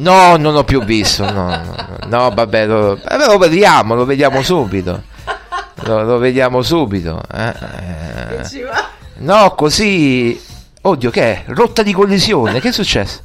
[0.00, 1.30] No, non ho più visto.
[1.30, 1.74] No, no,
[2.06, 5.02] no vabbè, lo, vabbè, lo, vediamo, lo vediamo subito.
[5.82, 7.20] Lo, lo vediamo subito.
[7.32, 8.68] Eh, eh.
[9.18, 10.40] No, così.
[10.82, 11.44] Oddio, che è?
[11.48, 12.60] Rotta di collisione.
[12.60, 13.20] Che è successo?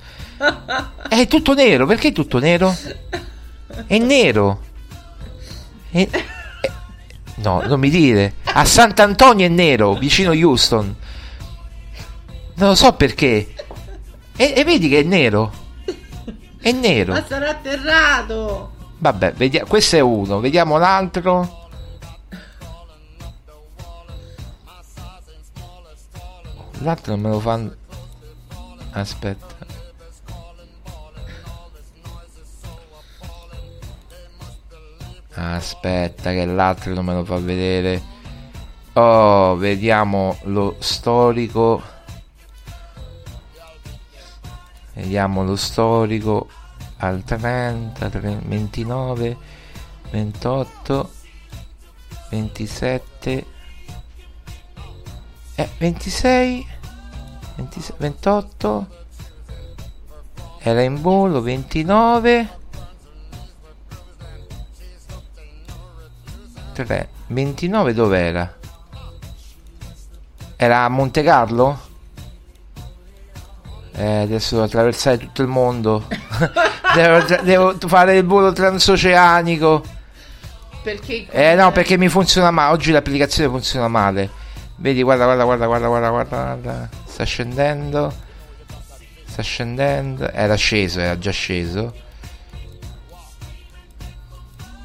[1.07, 2.75] È tutto nero, perché è tutto nero?
[3.87, 4.59] È nero.
[5.91, 6.07] È...
[6.09, 6.23] È...
[7.35, 8.33] No, non mi dire.
[8.43, 10.93] A Sant'Antonio è nero, vicino Houston.
[12.55, 13.53] Non lo so perché.
[14.35, 15.63] E, e vedi che è nero.
[16.65, 17.13] È nero.
[17.13, 18.71] Ma sarà atterrato.
[18.97, 19.67] Vabbè, vediamo.
[19.67, 21.67] Questo è uno, vediamo l'altro.
[26.79, 27.75] L'altro non me lo fanno.
[28.93, 29.45] Aspetta.
[35.35, 38.01] Aspetta che l'altro non me lo fa vedere.
[38.93, 41.93] Oh, vediamo lo storico.
[44.95, 46.47] Vediamo lo storico
[46.97, 49.37] al 30, 29,
[50.09, 51.11] 28,
[52.29, 53.45] 27,
[55.55, 56.67] eh, 26,
[57.55, 58.87] 26 28,
[60.59, 62.63] era in volo, 29.
[66.71, 68.57] 3 29 dov'era?
[70.57, 71.93] Era a Monte Carlo?
[73.97, 76.05] Eh, adesso devo attraversare tutto il mondo.
[76.93, 79.83] devo, devo, fare il volo transoceanico.
[80.83, 81.27] Perché?
[81.29, 82.73] Eh no, perché mi funziona male.
[82.73, 84.29] Oggi l'applicazione funziona male.
[84.77, 86.89] Vedi, guarda, guarda, guarda, guarda, guarda, guarda, guarda.
[87.05, 88.13] Sta scendendo.
[89.25, 90.29] Sta scendendo.
[90.29, 91.93] Era sceso, era già sceso.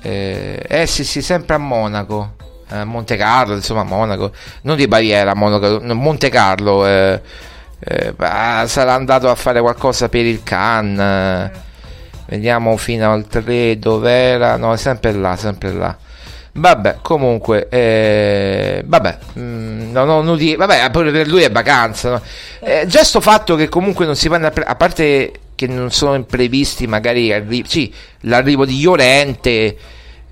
[0.02, 2.36] Eh, eh sì, sì, sempre a Monaco.
[2.70, 4.32] Eh, Monte Carlo, insomma, Monaco.
[4.62, 6.86] Non di Baviera, Monaco, Monte Carlo.
[6.86, 7.20] Eh,
[7.80, 8.14] eh,
[8.66, 11.50] sarà andato a fare qualcosa per il Cannes.
[12.26, 14.56] Vediamo fino al 3 dov'era.
[14.56, 15.96] No, sempre là, sempre là.
[16.52, 22.10] Vabbè, comunque, eh, vabbè, mh, mm, no, no, nudi, vabbè, pure per lui è vacanza.
[22.10, 22.22] No?
[22.60, 25.90] Eh, già sto fatto che comunque non si vanno a, pre- a parte che non
[25.90, 29.76] sono imprevisti magari arri- sì, l'arrivo di Llorente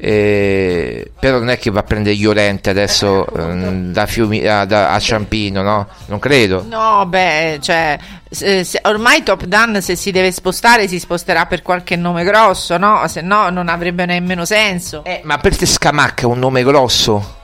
[0.00, 4.92] eh, però non è che va a prendere Llorente adesso eh, da Fiumi, a, da,
[4.92, 5.88] a Ciampino no?
[6.06, 7.98] non credo no beh cioè
[8.30, 12.76] se, se, ormai Top Gun se si deve spostare si sposterà per qualche nome grosso
[12.76, 13.06] no?
[13.08, 17.36] se no non avrebbe nemmeno senso eh, ma per te Scamacca è un nome grosso?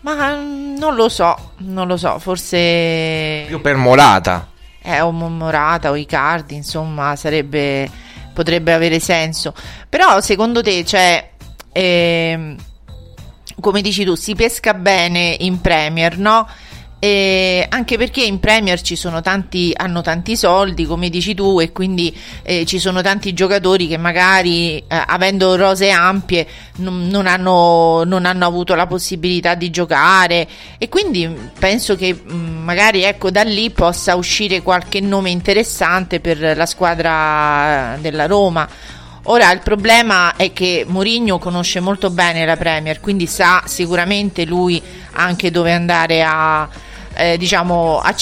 [0.00, 4.56] ma non lo so non lo so forse più per Morata
[4.88, 7.88] eh, o Morata o Icardi, insomma, sarebbe,
[8.32, 9.52] potrebbe avere senso.
[9.88, 11.32] Però secondo te, cioè,
[11.78, 12.56] eh,
[13.60, 16.48] come dici tu, si pesca bene in Premier, no?
[17.00, 21.70] E anche perché in Premier ci sono tanti, hanno tanti soldi, come dici tu, e
[21.70, 22.12] quindi
[22.42, 26.48] eh, ci sono tanti giocatori che magari, eh, avendo rose ampie,
[26.78, 30.48] non, non, hanno, non, hanno, avuto la possibilità di giocare.
[30.78, 36.18] E quindi penso che mh, mm, magari ecco, da lì possa uscire qualche nome interessante
[36.18, 38.68] per la squadra della Roma.
[39.30, 44.82] Ora il problema è che Mourinho conosce molto bene la Premier, quindi sa sicuramente lui
[45.12, 46.66] anche dove andare a
[47.12, 48.14] eh, diciamo a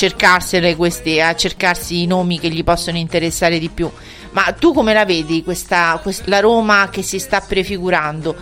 [0.75, 3.89] questi, a cercarsi i nomi che gli possono interessare di più.
[4.33, 8.35] Ma tu come la vedi questa, quest- la Roma che si sta prefigurando?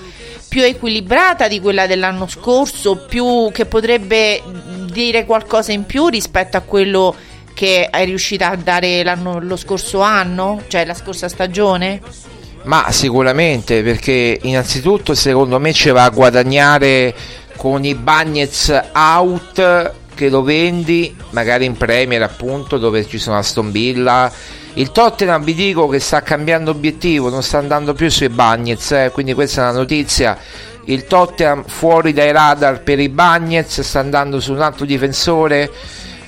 [0.49, 4.43] Più equilibrata di quella dell'anno scorso, più che potrebbe
[4.91, 7.15] dire qualcosa in più rispetto a quello
[7.53, 9.05] che è riuscita a dare
[9.41, 12.33] lo scorso anno, cioè la scorsa stagione?
[12.65, 17.15] Ma sicuramente perché innanzitutto secondo me ci va a guadagnare
[17.57, 23.71] con i Bagnets out che lo vendi magari in Premier appunto dove ci sono Aston
[23.71, 24.33] Villa.
[24.75, 29.11] Il Tottenham vi dico che sta cambiando obiettivo non sta andando più sui Bagnets eh,
[29.13, 30.39] quindi questa è una notizia.
[30.87, 35.71] Il Tottenham fuori dai radar per i Bagnets sta andando su un altro difensore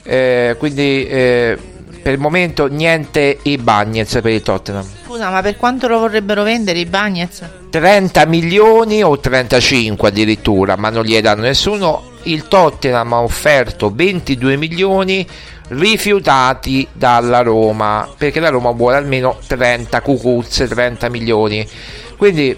[0.03, 1.59] eh, quindi eh,
[2.07, 6.44] per il momento niente i Bagnets per il Tottenham Scusa, ma per quanto lo vorrebbero
[6.44, 7.42] vendere i Bagnets?
[7.68, 12.11] 30 milioni o 35 addirittura, ma non gli danno nessuno.
[12.22, 15.26] Il Tottenham ha offerto 22 milioni
[15.68, 21.68] rifiutati dalla Roma, perché la Roma vuole almeno 30 cucuzze, 30 milioni.
[22.16, 22.57] Quindi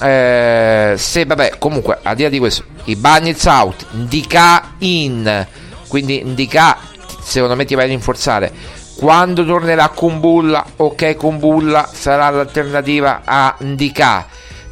[0.00, 5.46] eh, se vabbè, comunque al di là di questo, i Bagnets out, Ndika in,
[5.86, 6.94] quindi Ndika
[7.26, 14.26] secondo me ti vai a rinforzare quando tornerà Kumbulla ok Kumbulla sarà l'alternativa a Ndika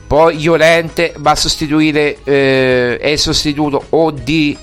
[0.07, 4.57] poi Llorente va a sostituire eh, è sostituto o di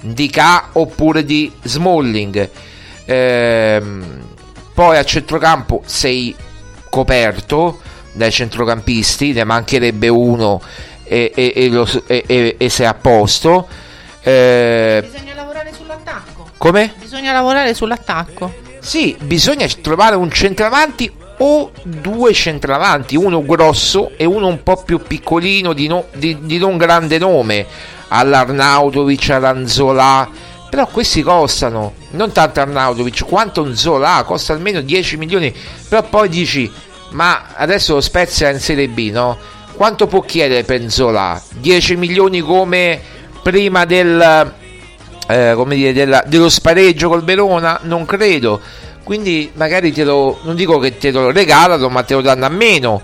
[0.00, 2.50] Ndika oppure di Smalling
[3.06, 4.22] Ehm,
[4.72, 6.34] poi a centrocampo sei
[6.88, 7.80] coperto
[8.12, 10.58] dai centrocampisti ne mancherebbe uno
[11.04, 13.68] e, e, e, lo, e, e sei a posto
[14.22, 16.48] Eh, Bisogna lavorare sull'attacco.
[16.56, 16.94] come?
[16.98, 18.54] Bisogna lavorare sull'attacco.
[18.84, 25.00] Sì, bisogna trovare un centravanti o due centravanti, uno grosso e uno un po' più
[25.00, 27.64] piccolino di, no- di- di non grande nome,
[28.08, 30.28] all'Arnautovic, all'Anzola,
[30.68, 35.52] però questi costano, non tanto Arnautovic quanto un Zola, costa almeno 10 milioni,
[35.88, 36.70] però poi dici,
[37.12, 39.38] ma adesso lo Spezia è in Serie B, no?
[39.72, 41.40] Quanto può chiedere per Zola?
[41.58, 43.00] 10 milioni come
[43.42, 44.52] prima del
[45.28, 47.78] eh, come dire, della- dello spareggio col Verona?
[47.82, 48.60] Non credo.
[49.02, 52.48] Quindi magari te lo, non dico che te lo regalano, ma te lo danno a
[52.48, 53.02] meno.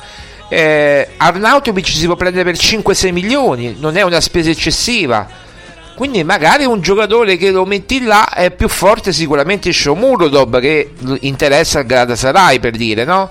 [0.48, 5.28] Eh, Arnautovic si può prendere per 5-6 milioni, non è una spesa eccessiva.
[5.94, 11.80] Quindi magari un giocatore che lo metti là è più forte sicuramente Shomurodov che interessa
[11.80, 13.28] al Galatasaray per dire, no?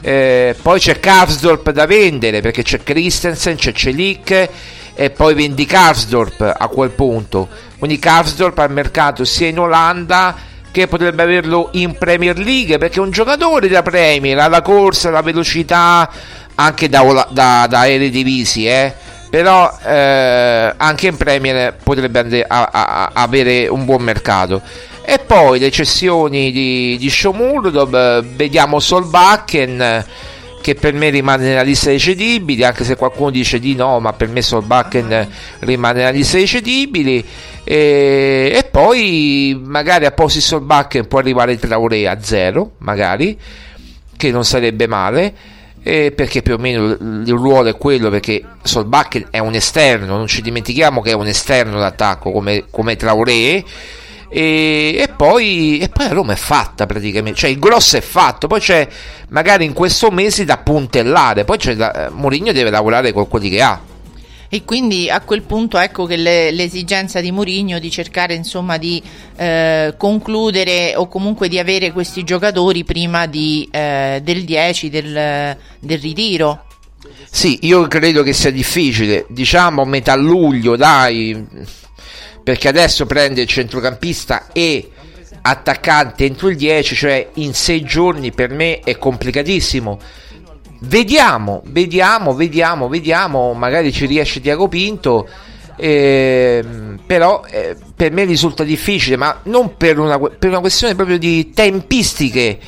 [0.00, 4.48] Eh, poi c'è Karsdorp da vendere perché c'è Christensen, c'è Celic
[4.94, 7.48] e poi vendi Karsdorp a quel punto.
[7.78, 10.34] Quindi Karsdorp al mercato sia in Olanda
[10.70, 15.10] che potrebbe averlo in Premier League perché è un giocatore da Premier ha la corsa,
[15.10, 16.10] la velocità
[16.56, 18.92] anche da, Ola- da, da Eredivisie, eh?
[19.28, 24.62] però eh, anche in Premier potrebbe ande- a- a- avere un buon mercato.
[25.04, 30.04] E poi le cessioni di, di Shomurdov, eh, vediamo Solbakken
[30.64, 34.14] che per me rimane nella lista dei cedibili, anche se qualcuno dice di no, ma
[34.14, 37.22] per me Solbakken rimane nella lista dei cedibili.
[37.62, 43.38] E, e poi magari a posti Solbakken può arrivare Traoré a zero, magari,
[44.16, 45.34] che non sarebbe male.
[45.82, 50.26] eh, perché più o meno il ruolo è quello perché Solbakken è un esterno non
[50.26, 53.62] ci dimentichiamo che è un esterno d'attacco come, come Traoré
[54.36, 58.58] e, e poi, e poi Roma è fatta praticamente cioè il grosso è fatto poi
[58.58, 58.88] c'è
[59.28, 63.62] magari in questo mese da puntellare poi c'è da, Mourinho deve lavorare con quelli che
[63.62, 63.80] ha
[64.48, 69.00] E quindi a quel punto ecco che le- l'esigenza di Mourinho di cercare insomma di
[69.36, 75.98] eh, concludere o comunque di avere questi giocatori prima di, eh, del 10 del, del
[75.98, 76.66] ritiro.
[77.30, 81.44] Sì, io credo che sia difficile, diciamo metà luglio, dai,
[82.44, 84.90] perché adesso prende il centrocampista e
[85.40, 89.98] attaccante entro il 10, cioè in sei giorni per me è complicatissimo.
[90.80, 95.26] Vediamo, vediamo, vediamo, vediamo, magari ci riesce Tiago Pinto,
[95.76, 101.18] ehm, però eh, per me risulta difficile, ma non per una, per una questione proprio
[101.18, 102.58] di tempistiche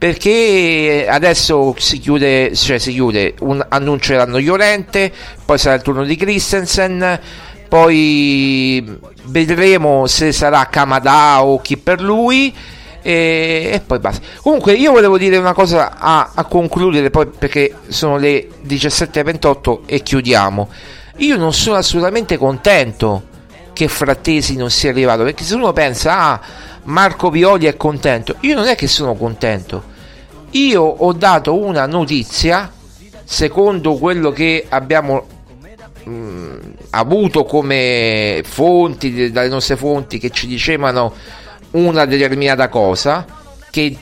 [0.00, 5.12] perché adesso si chiude, cioè si chiude, un, annunceranno Llorente,
[5.44, 7.20] poi sarà il turno di Christensen,
[7.70, 12.52] poi vedremo se sarà Kamada o chi per lui
[13.00, 14.26] e, e poi basta.
[14.42, 20.02] Comunque io volevo dire una cosa a, a concludere poi perché sono le 17.28 e
[20.02, 20.68] chiudiamo.
[21.18, 23.22] Io non sono assolutamente contento
[23.72, 26.40] che Frattesi non sia arrivato perché se uno pensa ah
[26.84, 29.84] Marco Violi è contento io non è che sono contento
[30.50, 32.70] io ho dato una notizia
[33.24, 35.24] secondo quello che abbiamo
[36.08, 36.58] mm,
[36.90, 41.14] avuto come fonti, dalle nostre fonti che ci dicevano
[41.72, 43.24] una determinata cosa
[43.70, 43.96] che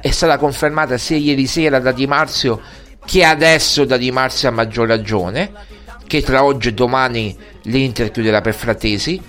[0.00, 2.60] è stata confermata sia ieri sera da Di Marzio
[3.04, 5.52] che adesso da Di Marzio a maggior ragione
[6.06, 9.20] che tra oggi e domani l'Inter chiuderà per Frattesi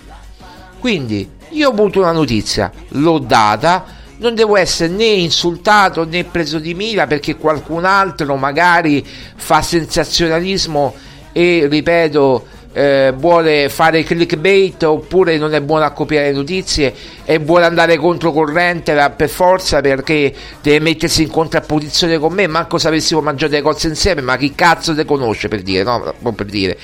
[0.80, 6.58] quindi io ho avuto una notizia l'ho data non devo essere né insultato né preso
[6.60, 10.94] di mira perché qualcun altro magari fa sensazionalismo
[11.32, 16.94] e ripeto eh, vuole fare clickbait oppure non è buono a copiare notizie
[17.26, 22.88] e vuole andare controcorrente per forza perché deve mettersi in contrapposizione con me manco se
[22.88, 26.14] avessimo mangiato le cose insieme ma chi cazzo te conosce per dire no?
[26.36, 26.78] Per dire.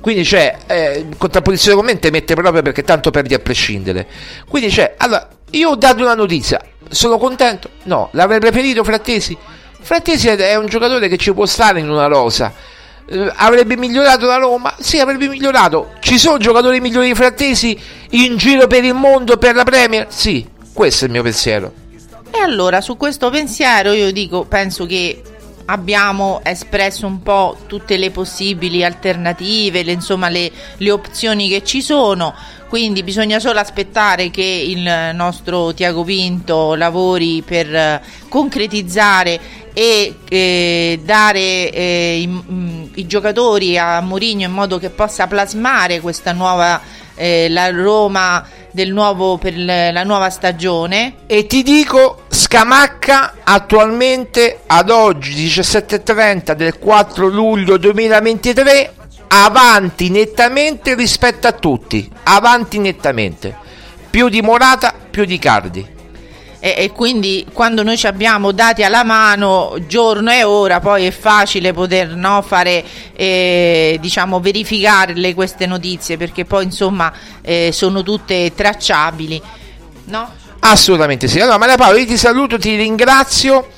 [0.00, 4.06] Quindi c'è eh, contrapposizione con me te mette proprio perché tanto perdi a prescindere.
[4.48, 7.70] Quindi c'è allora io ho dato una notizia sono contento?
[7.84, 9.36] No l'avrei preferito Frattesi?
[9.80, 12.52] Frattesi è un giocatore che ci può stare in una rosa
[13.06, 14.74] eh, avrebbe migliorato la Roma?
[14.78, 15.92] Sì, avrebbe migliorato.
[16.00, 17.78] Ci sono giocatori migliori Frattesi
[18.10, 20.06] in giro per il mondo per la Premier?
[20.08, 21.72] Sì, questo è il mio pensiero.
[22.30, 25.22] E allora su questo pensiero io dico, penso che
[25.66, 31.80] abbiamo espresso un po' tutte le possibili alternative, le, insomma le, le opzioni che ci
[31.80, 32.34] sono,
[32.68, 39.40] quindi bisogna solo aspettare che il nostro Tiago Pinto lavori per eh, concretizzare
[39.74, 46.00] e eh, dare eh, i, mm, i giocatori a Mourinho in modo che possa plasmare
[46.00, 46.80] questa nuova
[47.16, 54.90] eh, la Roma del nuovo per la nuova stagione E ti dico, Scamacca attualmente ad
[54.90, 58.94] oggi 17.30 del 4 luglio 2023
[59.28, 63.56] avanti nettamente rispetto a tutti, avanti nettamente.
[64.10, 65.93] Più di Morata, più di Cardi.
[66.64, 71.10] E, e quindi quando noi ci abbiamo dati alla mano giorno e ora poi è
[71.10, 77.12] facile poter no, fare eh, diciamo verificarle queste notizie perché poi insomma
[77.42, 79.42] eh, sono tutte tracciabili
[80.04, 80.42] no?
[80.60, 81.40] Assolutamente sì.
[81.40, 83.68] Allora, Maria Paola, io ti saluto, ti ringrazio.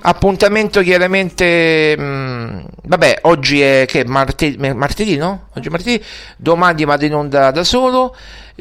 [0.00, 1.96] Appuntamento chiaramente.
[1.96, 5.46] mh, vabbè, oggi è che martedì, martedì, no?
[5.54, 6.04] Oggi è martedì,
[6.36, 8.16] domani vado in onda da solo.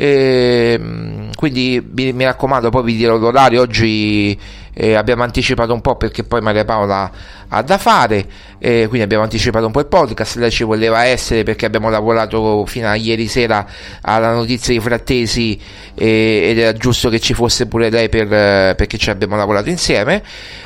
[0.06, 3.62] Ehm, quindi mi, mi raccomando, poi vi dirò l'orario.
[3.62, 4.38] Oggi
[4.74, 7.12] eh, abbiamo anticipato un po' perché poi Maria Paola
[7.47, 8.26] ha da fare.
[8.60, 10.38] eh, quindi abbiamo anticipato un po' il podcast.
[10.38, 13.66] Lei ci voleva essere perché abbiamo lavorato fino a ieri sera
[14.02, 15.60] alla notizia di Frattesi
[15.95, 19.70] eh, ed era giusto che ci fosse pure lei per, eh, perché ci abbiamo lavorato
[19.70, 20.24] insieme.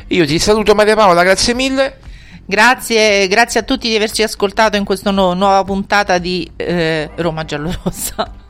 [0.08, 1.98] Io ti saluto Maria Paola, grazie mille.
[2.48, 7.44] Grazie, grazie a tutti di averci ascoltato in questa nu- nuova puntata di eh, Roma
[7.44, 8.44] Giallorossa.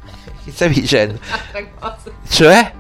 [0.46, 1.20] Che stavi dicendo?
[2.30, 2.72] Cioè?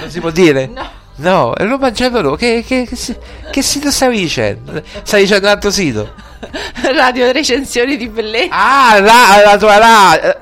[0.00, 0.66] Non si può dire?
[0.72, 1.02] No.
[1.16, 3.16] No, è Roma Gialloro, che, che, che, si-
[3.52, 4.82] che sito stavi dicendo?
[5.04, 6.12] Stavi dicendo un altro sito?
[6.92, 8.48] Radio recensioni di bellezza.
[8.50, 10.36] Ah, la, la tua la.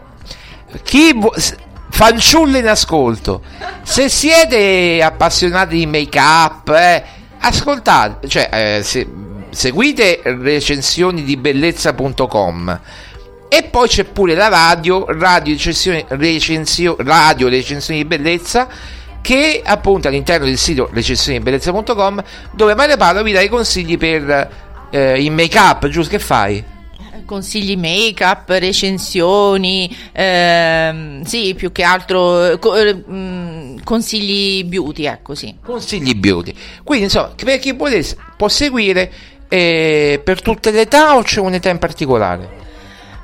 [0.83, 1.55] Chi vu- s-
[1.91, 3.43] fanciulle in ascolto.
[3.83, 7.05] Se siete appassionati di make up, eh,
[7.41, 9.07] ascoltate, cioè eh, se-
[9.51, 12.81] seguite recensioni di bellezza.com.
[13.55, 18.67] E poi c'è pure la radio, radio recensioni, recensio- radio recensioni di bellezza
[19.21, 25.23] che appunto all'interno del sito recensionibellezza.com dove Maria Paolo vi dà i consigli per eh,
[25.23, 26.65] il make up, giusto che fai?
[27.27, 35.05] Consigli make up, recensioni, ehm, sì, più che altro eh, co- eh, mm, consigli beauty,
[35.05, 35.55] ecco sì.
[35.63, 36.55] consigli beauty.
[36.83, 37.87] Quindi, insomma, per chi può,
[38.35, 39.13] può seguire
[39.49, 42.63] eh, per tutte le età o c'è un'età in particolare?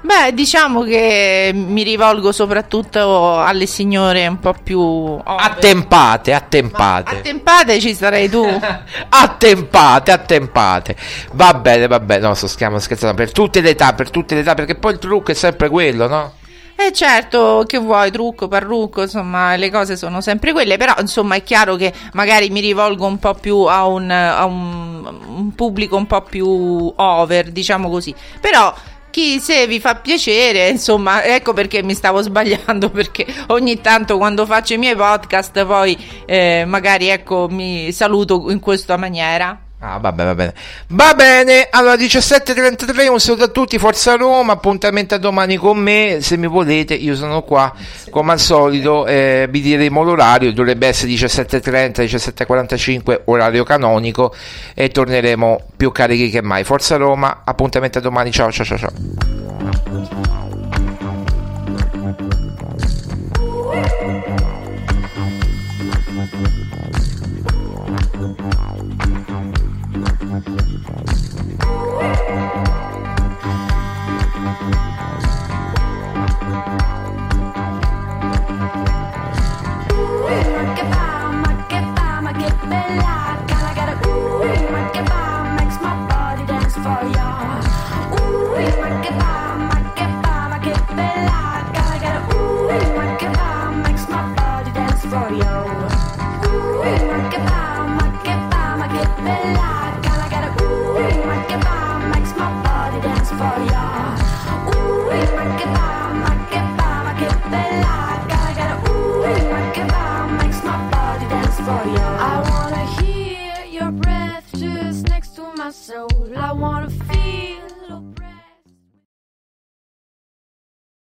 [0.00, 5.22] Beh, diciamo che mi rivolgo soprattutto alle signore un po' più over.
[5.24, 7.16] Attempate, attempate.
[7.16, 8.44] Attempate ci sarai tu.
[9.08, 10.96] attempate, attempate.
[11.32, 12.20] Va bene, va bene.
[12.20, 13.14] No, sto scherzando.
[13.14, 16.06] Per tutte le età, per tutte le età, perché poi il trucco è sempre quello,
[16.06, 16.32] no?
[16.80, 21.42] Eh certo, che vuoi, trucco, parrucco, insomma, le cose sono sempre quelle, però insomma è
[21.42, 26.06] chiaro che magari mi rivolgo un po' più a un, a un, un pubblico un
[26.06, 28.14] po' più over, diciamo così.
[28.40, 28.72] Però
[29.18, 34.46] chi se vi fa piacere, insomma, ecco perché mi stavo sbagliando, perché ogni tanto quando
[34.46, 39.67] faccio i miei podcast poi eh, magari ecco mi saluto in questa maniera.
[39.80, 40.54] Ah, vabbè, va bene.
[40.88, 46.18] Va bene, allora 17.33, un saluto a tutti, Forza Roma, appuntamento a domani con me,
[46.20, 47.72] se mi volete, io sono qua,
[48.10, 54.34] come al solito, eh, vi diremo l'orario, dovrebbe essere 17.30, 17.45, orario canonico,
[54.74, 56.64] e torneremo più carichi che mai.
[56.64, 60.47] Forza Roma, appuntamento a domani, ciao ciao ciao ciao.